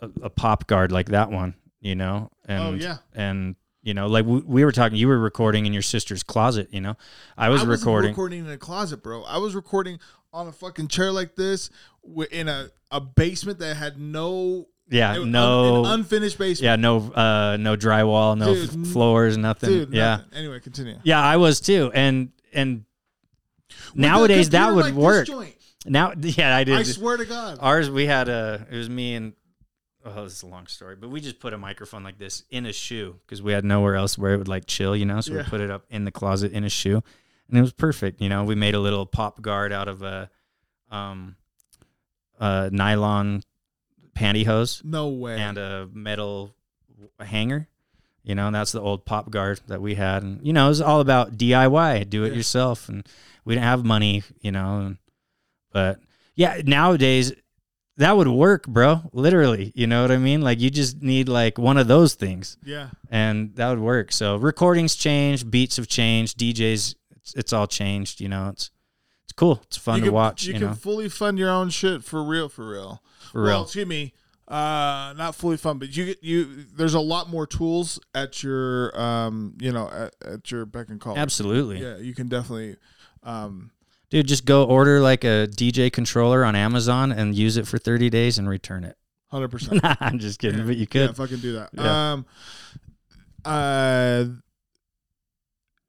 [0.00, 2.30] a, a pop guard like that one, you know.
[2.48, 5.64] Oh, and oh yeah and you know, like we, we were talking, you were recording
[5.64, 6.96] in your sister's closet, you know.
[7.38, 8.10] I was I recording.
[8.10, 9.22] recording in a closet, bro.
[9.22, 10.00] I was recording
[10.32, 11.70] on a fucking chair like this
[12.32, 16.64] in a, a basement that had no yeah, it- no, an unfinished basement.
[16.64, 19.68] yeah, no, uh, no drywall, no Dude, f- floors, nothing.
[19.68, 19.92] dude.
[19.94, 20.28] yeah, nothing.
[20.34, 20.98] Anyway, continue.
[21.04, 21.90] Yeah, I was too.
[21.94, 22.84] And and
[23.90, 25.28] With nowadays that would like work.
[25.86, 26.76] Now, yeah, I did.
[26.76, 27.58] I swear to God.
[27.60, 28.66] Ours, we had a.
[28.70, 29.32] It was me and.
[30.08, 32.64] Oh, this is a long story, but we just put a microphone like this in
[32.64, 35.20] a shoe because we had nowhere else where it would like chill, you know.
[35.20, 35.38] So Yeah.
[35.38, 37.02] we put it up in the closet in a shoe,
[37.48, 38.20] and it was perfect.
[38.20, 40.30] You know, we made a little pop guard out of a,
[40.90, 41.34] um,
[42.38, 43.42] a nylon
[44.14, 45.38] pantyhose no way.
[45.40, 46.54] and a metal
[47.20, 47.68] hanger.
[48.22, 50.70] You know, and that's the old pop guard that we had, and you know, it
[50.70, 52.34] was all about DIY, do it Yeah.
[52.38, 53.06] yourself, and
[53.44, 54.98] we didn't have money, you know, and,
[55.72, 56.00] but
[56.34, 57.32] yeah, nowadays
[57.98, 59.02] that would work, bro.
[59.12, 60.42] Literally, you know what I mean?
[60.42, 62.88] Like you just need like one of those things, yeah.
[63.10, 64.12] and that would work.
[64.12, 68.20] So recordings changed, beats have changed, DJs, it's, it's all changed.
[68.20, 68.70] You know, it's
[69.24, 69.60] it's cool.
[69.64, 70.44] It's fun you to can, watch.
[70.44, 73.02] You, You, can know, fully fund your own shit for real, for real.
[73.32, 73.62] for well, real.
[73.62, 74.12] excuse me.
[74.46, 76.66] Uh, not fully fund, but you get you.
[76.76, 81.00] There's a lot more tools at your um, you know, at, at your beck and
[81.00, 81.16] call.
[81.18, 81.80] Absolutely.
[81.80, 82.76] Yeah, you can definitely.
[83.24, 83.72] Um,
[84.10, 88.08] Dude, just go order like a DJ controller on Amazon and use it for 30
[88.10, 88.96] days and return it.
[89.28, 89.82] hundred percent.
[89.82, 91.08] Nah, I'm just kidding, but you could.
[91.10, 91.70] Yeah, fucking do that.
[91.72, 92.12] Yeah.
[92.12, 92.26] Um,
[93.44, 94.24] uh,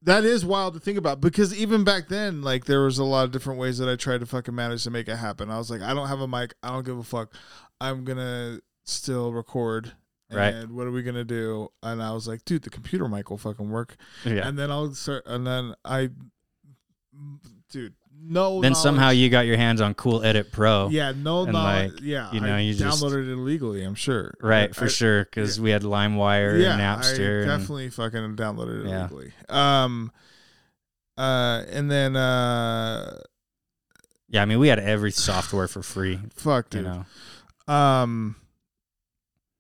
[0.04, 3.26] that is wild to think about because even back then, like there was a lot
[3.26, 5.50] of different ways that I tried to fucking manage to make it happen.
[5.50, 6.54] I was like, I don't have a mic.
[6.64, 7.34] I don't give a fuck.
[7.82, 9.94] I'm gonna still record.
[10.32, 10.54] Right.
[10.54, 11.70] And what are we gonna do?
[11.84, 13.96] And I was like, dude, the computer mic will fucking work.
[14.26, 14.48] Yeah.
[14.48, 15.24] And then I'll start.
[15.26, 16.10] And then I,
[17.72, 18.62] dude, no.
[18.62, 20.90] then somehow you got your hands on Cool Edit Pro.
[20.90, 21.94] Yeah, no and, knowledge.
[21.94, 23.84] like, yeah, you know, I you just- downloaded it illegally.
[23.84, 24.34] I'm sure.
[24.42, 27.40] Right, I- for I- sure, because we had LimeWire and Napster.
[27.48, 29.00] I and- definitely fucking downloaded it Yeah.
[29.02, 29.32] illegally.
[29.50, 30.12] Um,
[31.18, 33.20] uh, and then uh,
[34.30, 36.20] yeah, I mean, we had every software for free.
[36.36, 38.36] fuck, You know, Um,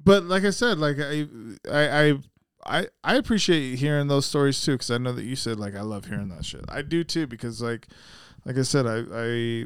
[0.03, 1.28] but like I said, like I,
[1.72, 2.14] I, I.
[2.70, 5.80] I, I appreciate hearing those stories too because I know that you said like I
[5.84, 6.66] love hearing that shit.
[6.68, 7.88] I do too because like
[8.47, 9.65] like I said I I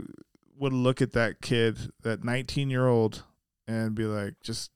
[0.57, 3.23] would look at that kid that 19 year old
[3.67, 4.71] and be like just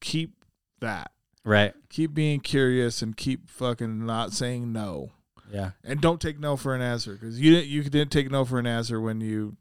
[0.00, 0.44] keep
[0.80, 1.12] that
[1.44, 1.72] right?
[1.88, 5.12] keep being curious and keep fucking not saying no
[5.50, 8.44] Yeah, and don't take no for an answer because you didn't you didn't take no
[8.44, 9.56] for an answer when you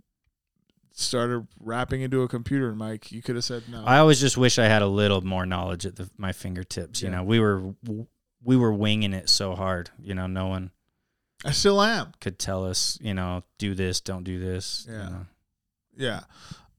[0.91, 3.11] started rapping into a computer mic.
[3.11, 5.85] you could have said no I always just wish I had a little more knowledge
[5.85, 7.01] at the, my fingertips.
[7.01, 7.73] You know, we were
[8.43, 9.89] we were winging it so hard.
[9.99, 10.71] You know, no one
[11.45, 12.97] I still am could tell us.
[13.01, 14.85] You know, do this, don't do this.
[14.89, 15.09] you Yeah.
[15.09, 15.25] know.
[15.95, 16.21] yeah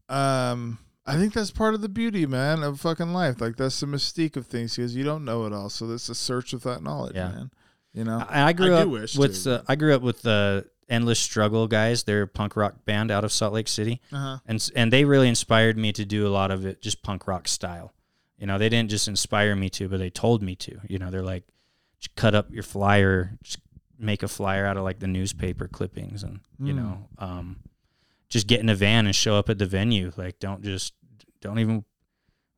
[0.08, 3.86] um I think that's part of the beauty man of fucking life like that's the
[3.86, 6.82] mystique of things because you don't know it all so that's the search of that
[6.82, 7.28] knowledge Yeah.
[7.30, 7.50] man
[7.92, 10.66] you know I, I grew I up wish with uh, I grew up with the
[10.86, 12.02] Endless Struggle guys.
[12.02, 14.02] They're a punk rock band out of Salt Lake City.
[14.12, 17.26] uh-huh and and they really inspired me to do a lot of it just punk
[17.26, 17.94] rock style.
[18.36, 20.80] You know, they didn't just inspire me to, but they told me to.
[20.86, 21.44] You know, they're like,
[22.00, 23.58] just cut up your flyer, just
[23.98, 26.76] make a flyer out of like the newspaper clippings, and you Mm.
[26.76, 27.56] know, um,
[28.28, 30.12] just get in a van and show up at the venue.
[30.16, 30.94] Like, don't just
[31.40, 31.84] don't even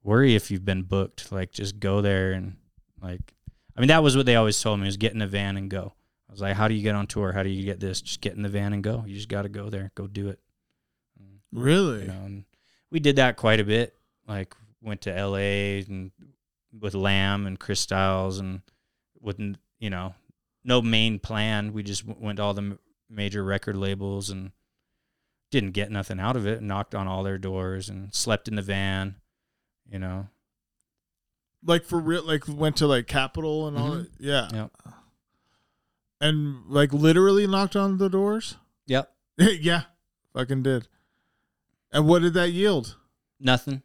[0.03, 1.30] worry if you've been booked.
[1.32, 2.57] Like, just go there and
[3.03, 3.34] like,
[3.76, 5.68] I mean, that was what they always told me: was get in a van and
[5.70, 5.95] go.
[6.28, 7.32] I was like, how do you get on tour?
[7.32, 8.01] How do you get this?
[8.03, 9.05] Just get in the van and go.
[9.07, 10.41] You just got to go there, go do it
[11.53, 12.45] really you know, and
[12.91, 13.95] we did that quite a bit.
[14.26, 15.80] Like went to L.A.
[15.89, 16.11] and
[16.78, 18.61] with Lamb and Chris Styles and
[19.20, 19.39] with
[19.78, 20.14] you know
[20.67, 21.73] no main plan.
[21.73, 24.51] We just w- went to all the m- major record labels and
[25.51, 26.61] didn't get nothing out of it.
[26.61, 29.14] Knocked on all their doors and slept in the van.
[29.91, 30.27] You know,
[31.64, 34.03] like for real like went to like Capitol and all Mhm.
[34.03, 34.73] that yeah Yep.
[36.21, 38.57] and like literally knocked on the doors
[38.87, 39.83] yep, yeah
[40.35, 40.89] fucking did
[41.93, 42.97] and what did that yield
[43.39, 43.83] nothing.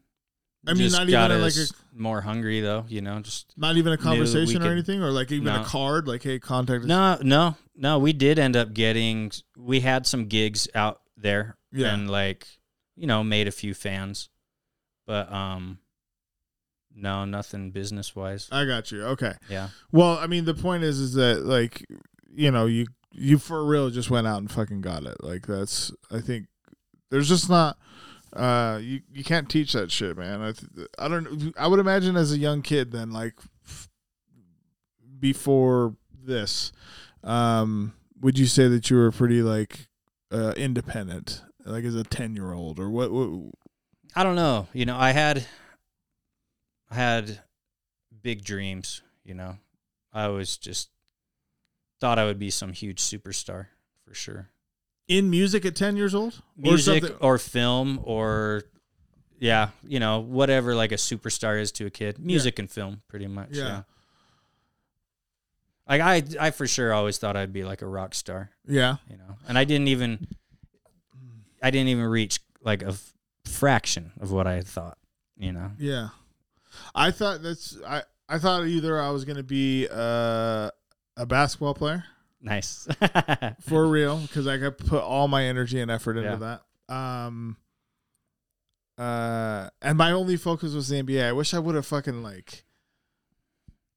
[0.68, 2.86] I mean, Just not even a- like us more hungry though.
[2.88, 6.08] You know, just not even a conversation or could- anything or like even a card
[6.08, 7.98] like hey contact us No, no, no.
[8.00, 9.32] We did end up getting.
[9.58, 11.94] We had some gigs out there, Yeah.
[11.94, 12.48] and like
[12.96, 14.30] you know, made a few fans,
[15.08, 15.80] but um,
[16.94, 18.48] no, nothing business wise.
[18.52, 21.86] i got you okay Yeah, well i mean the point is is that like
[22.34, 25.92] you know you you for real just went out and fucking got it like that's
[26.12, 26.48] i think
[27.10, 27.78] there's just not
[28.34, 32.16] uh you you can't teach that shit man i th- i don't i would imagine
[32.16, 33.34] as a young kid then like
[33.66, 33.90] f-
[35.20, 36.72] before this
[37.24, 39.88] um would you say that you were pretty like
[40.32, 43.54] uh independent like as a 10 year old or what, what
[44.16, 44.68] I don't know.
[44.74, 45.46] You know, I had,
[46.90, 47.40] I had
[48.22, 49.02] big dreams.
[49.24, 49.58] You know,
[50.12, 50.90] I was just
[52.00, 53.68] thought I would be some huge superstar
[54.06, 54.50] for sure.
[55.18, 58.64] In music at 10 years old Or music something- or, film or
[59.40, 63.28] yeah you know whatever like a superstar is to a kid music and film pretty
[63.28, 63.68] much Yeah.
[63.68, 63.82] yeah,
[65.90, 68.98] Like I, I for sure always thought I'd be like a rock star, Yeah.
[69.10, 70.28] you know, and I didn't even,
[71.62, 73.14] I didn't even reach like a f-
[73.46, 74.98] fraction of what I thought,
[75.38, 75.72] you know.
[75.78, 76.10] Yeah.
[76.96, 80.70] I thought that's I I thought either I was gonna be uh,
[81.18, 82.06] a basketball player
[82.42, 82.88] Nice.
[83.62, 86.58] for real because I could put all my energy and effort into Yeah.
[86.90, 86.94] that.
[86.94, 87.58] Um.
[88.98, 91.24] Uh, and my only focus was the NBA.
[91.24, 92.66] I wish I would have fucking like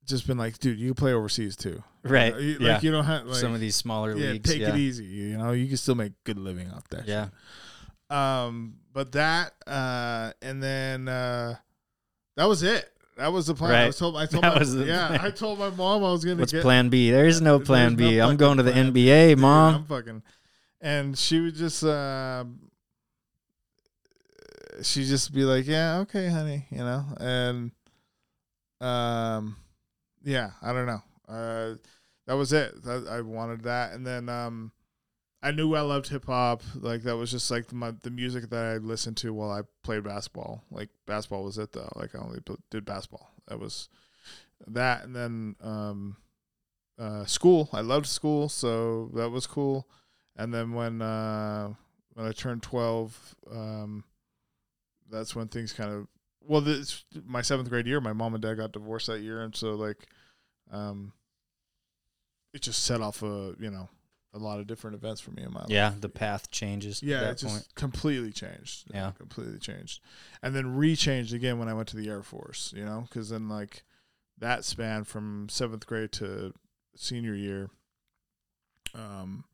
[0.06, 1.82] just been like, dude, you play overseas too.
[2.04, 2.34] right.
[2.38, 2.74] You- yeah.
[2.74, 4.50] Like you don't have like Some of these smaller yeah, leagues.
[4.50, 4.70] take yeah.
[4.70, 5.04] it easy.
[5.04, 7.06] You know, you can still make good living off that.
[7.08, 7.26] Yeah.
[8.10, 8.16] shit.
[8.16, 11.56] Um, but that uh, and then uh,
[12.36, 12.90] that was it.
[13.16, 13.70] That was the plan.
[13.70, 13.86] I Right.
[13.86, 14.16] was told.
[14.16, 14.42] I told.
[14.44, 15.06] That my, was yeah.
[15.08, 15.20] plan.
[15.20, 17.10] I told my mom I was gonna What's get plan B?
[17.10, 18.18] There's no There's plan no B.
[18.20, 19.06] I'm fucking going to the B.
[19.06, 19.74] NBA, Dude, mom.
[19.76, 20.22] I'm fucking.
[20.80, 22.44] And she would just, uh,
[24.82, 27.70] she just be like, "Yeah, okay, honey," you know, and,
[28.80, 29.56] um,
[30.22, 31.02] yeah, I don't know.
[31.28, 31.74] Uh,
[32.26, 32.82] that was it.
[32.84, 34.72] That, I wanted that, and then, um,
[35.44, 36.62] I knew I loved hip hop.
[36.74, 40.02] Like that was just like my the music that I listened to while I played
[40.02, 40.64] basketball.
[40.70, 41.92] Like basketball was it though.
[41.94, 42.40] Like I only
[42.70, 43.30] did basketball.
[43.48, 43.90] That was
[44.66, 46.16] that, and then um,
[46.98, 47.68] uh, school.
[47.74, 49.86] I loved school, so that was cool.
[50.34, 51.74] And then when uh,
[52.14, 54.04] when I turned twelve, um,
[55.10, 56.08] that's when things kind of
[56.40, 58.00] well, this my seventh grade year.
[58.00, 60.08] My mom and dad got divorced that year, and so like,
[60.72, 61.12] um,
[62.54, 63.90] it just set off a you know
[64.34, 65.70] a lot of different events for me in my life.
[65.70, 67.02] Yeah, the path changes.
[67.02, 67.68] Yeah, it just point.
[67.74, 68.84] completely changed.
[68.92, 69.12] Yeah.
[69.16, 70.00] completely changed,
[70.42, 72.72] and then re-changed again when I went to the Air Force.
[72.76, 73.84] You know, because then like
[74.38, 76.52] that span from seventh grade to
[76.96, 77.70] senior year,
[78.94, 79.44] um,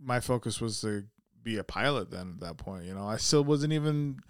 [0.00, 1.04] my focus was to
[1.42, 2.10] be a pilot.
[2.10, 4.20] Then at that point, you know, I still wasn't even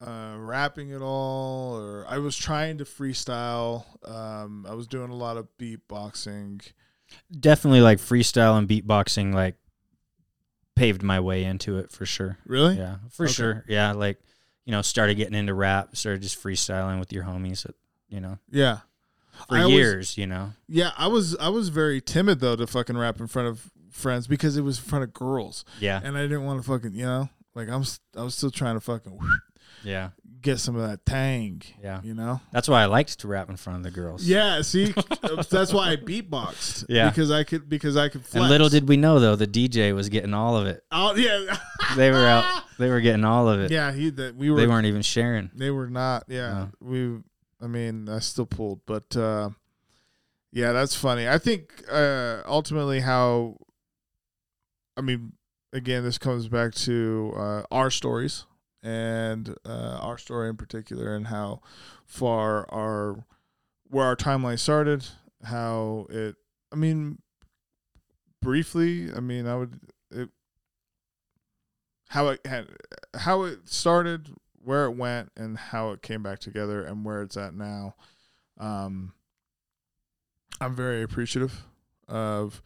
[0.00, 3.84] uh, rapping at all, or I was trying to freestyle.
[4.08, 6.62] Um, I was doing a lot of beatboxing.
[7.38, 9.56] Definitely like freestyle and beatboxing like
[10.76, 12.38] paved my way into it for sure.
[12.46, 12.76] Really?
[12.76, 13.32] Yeah, for Okay.
[13.32, 13.64] sure.
[13.68, 14.18] Yeah, like
[14.64, 17.72] you know, started getting into rap, started just freestyling with your homies, uh,
[18.08, 18.78] you know, Yeah.
[19.48, 20.52] for I years, you know.
[20.68, 24.26] Yeah, I was I was very timid though to fucking rap in front of friends
[24.26, 26.00] because it was in front of girls, Yeah.
[26.02, 27.84] and I didn't want to fucking you know like I'm
[28.16, 29.18] I was still trying to fucking
[29.84, 30.10] Yeah.
[30.42, 32.00] get some of that tang, Yeah.
[32.02, 32.40] you know.
[32.52, 34.24] That's why I liked to rap in front of the girls.
[34.24, 34.92] Yeah, see,
[35.50, 36.86] that's why I beatboxed.
[36.88, 37.08] Yeah.
[37.08, 38.22] because I could because I could.
[38.26, 38.34] Flex.
[38.34, 40.82] And little did we know though, the DJ was getting all of it.
[40.92, 41.56] oh yeah,
[41.96, 42.62] They were out.
[42.78, 43.70] They were getting all of it.
[43.70, 45.50] yeah, he that we were They weren't even sharing.
[45.54, 46.24] They were not.
[46.28, 46.70] Yeah, No.
[46.80, 47.20] we.
[47.62, 49.50] I mean, I still pulled, but uh,
[50.52, 51.28] yeah, that's funny.
[51.28, 53.58] I think uh, ultimately how.
[54.96, 55.32] I mean,
[55.72, 58.44] again, this comes back to uh, our stories
[58.84, 61.60] and uh, our story in particular, and how
[62.04, 63.24] far our
[63.88, 65.06] where our timeline started,
[65.42, 66.36] how it.
[66.70, 67.18] I mean,
[68.42, 69.12] briefly.
[69.12, 69.80] I mean, I would.
[70.10, 70.28] It,
[72.08, 72.68] how it had,
[73.14, 74.28] how it started,
[74.62, 77.94] where it went, and how it came back together, and where it's at now.
[78.58, 79.14] Um,
[80.60, 81.64] I'm very appreciative
[82.06, 82.62] of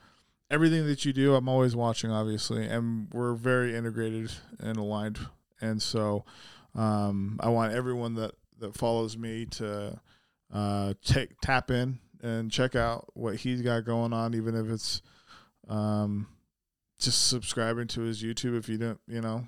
[0.50, 1.34] everything that you do.
[1.34, 5.18] I'm always watching, obviously, and we're very integrated and aligned.
[5.60, 6.24] And so,
[6.74, 10.00] um, I want everyone that that follows me to
[10.52, 15.02] uh, take tap in and check out what he's got going on, even if it's
[15.68, 16.26] um,
[16.98, 18.56] just subscribing to his YouTube.
[18.58, 19.46] If you don't, you know,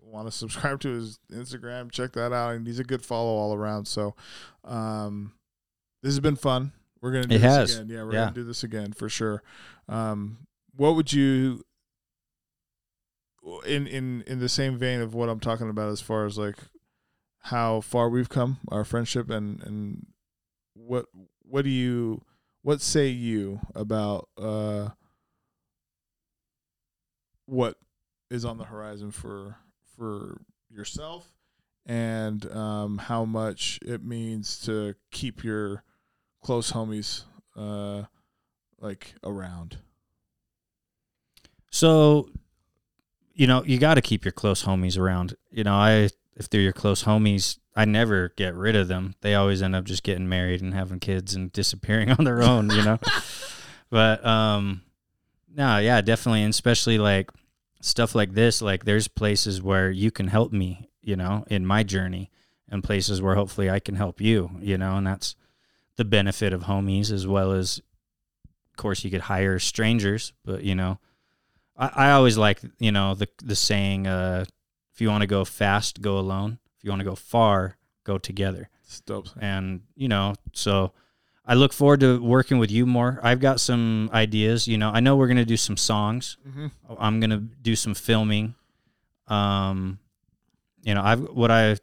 [0.00, 2.54] want to subscribe to his Instagram, check that out.
[2.54, 3.86] And he's a good follow all around.
[3.86, 4.14] So,
[4.64, 5.32] um,
[6.02, 6.72] this has been fun.
[7.00, 7.74] We're gonna do It this has.
[7.78, 7.88] again.
[7.90, 8.18] Yeah, we're Yeah.
[8.26, 9.42] gonna do this again for sure.
[9.88, 10.46] Um,
[10.76, 11.62] what would you,
[13.66, 16.56] in in in the same vein of what I'm talking about, as far as like
[17.40, 20.06] how far we've come, our friendship, and and
[20.74, 21.06] what
[21.42, 22.22] what do you
[22.62, 24.88] what say you about uh
[27.46, 27.76] what
[28.30, 29.56] is on the horizon for
[29.96, 30.40] for
[30.70, 31.28] yourself
[31.84, 35.84] and um how much it means to keep your
[36.42, 37.24] close homies
[37.56, 38.04] uh
[38.80, 39.78] like around?
[41.70, 42.30] So,
[43.34, 45.34] you know, you got to keep your close homies around.
[45.50, 49.14] You know, I if they're your close homies, I never get rid of them.
[49.20, 52.70] They always end up just getting married and having kids and disappearing on their own,
[52.70, 52.98] you know.
[53.90, 54.82] but um
[55.56, 57.30] no, yeah, definitely, and especially like
[57.80, 61.82] stuff like this, like there's places where you can help me, you know, in my
[61.82, 62.30] journey
[62.68, 65.36] and places where hopefully I can help you, you know, and that's
[65.96, 70.74] the benefit of homies as well as of course you could hire strangers, but you
[70.74, 70.98] know,
[71.76, 74.44] I, I always like you know the the saying uh,
[74.92, 78.18] if you want to go fast go alone if you want to go far go
[78.18, 78.68] together
[79.40, 80.92] and you know so
[81.46, 83.20] I look forward to working with you more.
[83.22, 84.66] I've got some ideas.
[84.66, 86.38] You know, I know we're gonna do some songs.
[86.98, 88.54] I'm gonna do some filming.
[89.28, 89.98] Um,
[90.82, 91.76] you know, I've what I.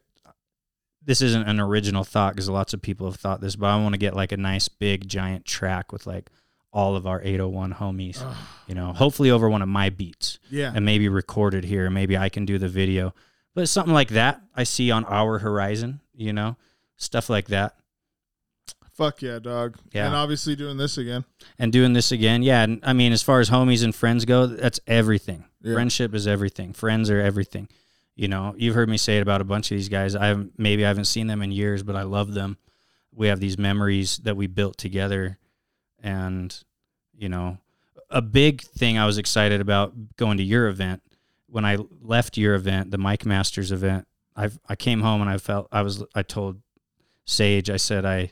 [1.03, 3.93] This isn't an original thought because lots of people have thought this, but I want
[3.93, 6.29] to get like a nice big giant track with like
[6.73, 8.23] all of our 801 homies.
[8.67, 10.71] You know, hopefully over one of my beats Yeah.
[10.73, 11.89] and maybe recorded here.
[11.89, 13.13] Maybe I can do the video,
[13.53, 15.99] but something like that I see on our horizon.
[16.15, 16.55] You know,
[16.97, 17.75] stuff like that.
[18.93, 19.77] Fuck yeah, dog.
[19.93, 20.05] Yeah.
[20.07, 21.25] And obviously doing this again.
[21.57, 22.43] and doing this again.
[22.43, 25.45] Yeah, and I mean, as far as homies and friends go, that's everything.
[25.61, 25.73] Yeah.
[25.73, 26.73] Friendship is everything.
[26.73, 27.67] Friends are everything.
[28.15, 30.15] You know, you've heard me say it about a bunch of these guys.
[30.15, 32.57] I maybe I haven't seen them in years, but I love them.
[33.13, 35.39] We have these memories that we built together,
[36.01, 36.55] and
[37.17, 37.57] you know,
[38.09, 41.01] a big thing I was excited about going to your event.
[41.47, 45.37] When I left your event, the Mike Masters event, I I came home and I
[45.37, 46.61] felt I was I told
[47.25, 48.31] Sage I said I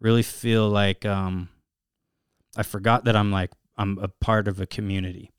[0.00, 1.48] really feel like um
[2.56, 5.30] I forgot that I'm like I'm a part of a community,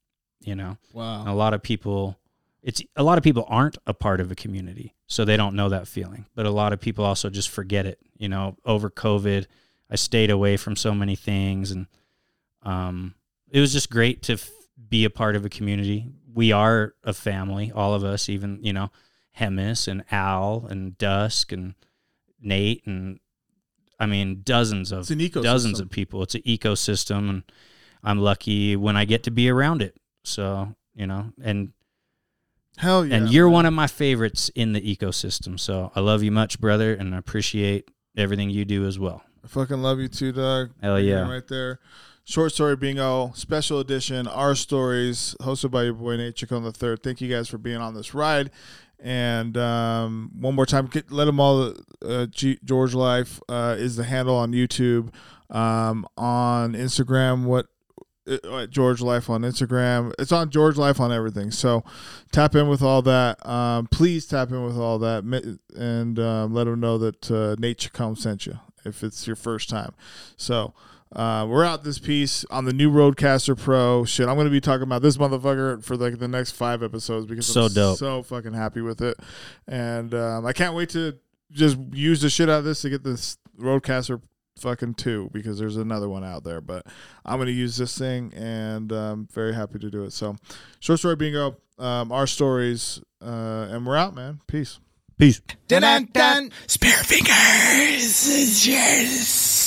[0.41, 0.77] you know.
[0.93, 1.31] Wow.
[1.31, 2.17] A lot of people
[2.63, 5.69] it's a lot of people aren't a part of a community, so they don't know
[5.69, 6.25] that feeling.
[6.35, 9.45] But a lot of people also just forget it, you know, over COVID,
[9.89, 11.87] I stayed away from so many things and
[12.63, 13.13] um
[13.49, 14.49] it was just great to f-
[14.89, 16.05] be a part of a community.
[16.33, 18.91] We are a family, all of us, even, you know,
[19.39, 21.73] Hemis and Al and Dusk and
[22.41, 23.19] Nate and
[23.99, 25.43] I mean dozens of It's an ecosystem.
[25.43, 26.21] dozens of people.
[26.23, 27.43] It's an ecosystem, and
[28.03, 29.95] I'm lucky when I get to be around it.
[30.23, 31.71] So you know, and
[32.77, 33.15] Hell yeah.
[33.15, 35.59] and you're one of my favorites in the ecosystem.
[35.59, 39.23] So I love you much, brother, and I appreciate everything you do as well.
[39.43, 40.71] I fucking love you too, Doug.
[40.81, 41.29] Hell yeah.
[41.29, 41.79] Right there.
[42.25, 47.01] Short story bingo, special edition, our stories, hosted by your boy Nate Chacon the third.
[47.01, 48.51] Thank you guys for being on this ride.
[48.99, 51.73] And um, one more time, get, let them all.
[52.03, 55.13] Uh, G- George Life uh, is the handle on YouTube,
[55.49, 57.45] um, on Instagram.
[57.45, 57.67] What
[58.27, 60.11] uh, George Life on Instagram.
[60.19, 61.51] It's on George Life on everything.
[61.51, 61.85] So
[62.33, 63.45] tap in with all that.
[63.47, 65.23] Um, please tap in with all that,
[65.77, 69.69] and um, let them know that uh, Nate Chacon sent you if it's your first
[69.69, 69.93] time.
[70.37, 70.73] So.
[71.15, 74.03] Uh, we're out this piece on the new RodeCaster Pro.
[74.03, 77.25] Shit, I'm going to be talking about this motherfucker for like the next five episodes
[77.25, 77.97] because So I'm dope.
[77.97, 79.17] so fucking happy with it,
[79.69, 81.17] and um, I can't wait to
[81.49, 84.21] just use the shit out of this to get this Roadcaster
[84.59, 86.59] fucking two because there's another one out there.
[86.59, 86.85] But
[87.25, 90.11] I'm going to use this thing, and I'm very happy to do it.
[90.11, 90.35] So,
[90.81, 94.41] short story bingo, um, our stories, uh, and we're out, man.
[94.45, 94.77] Peace.
[95.17, 95.41] Peace.
[95.67, 96.51] Dun dun dun.
[96.67, 98.61] Spare fingers.
[98.61, 99.66] Cheers.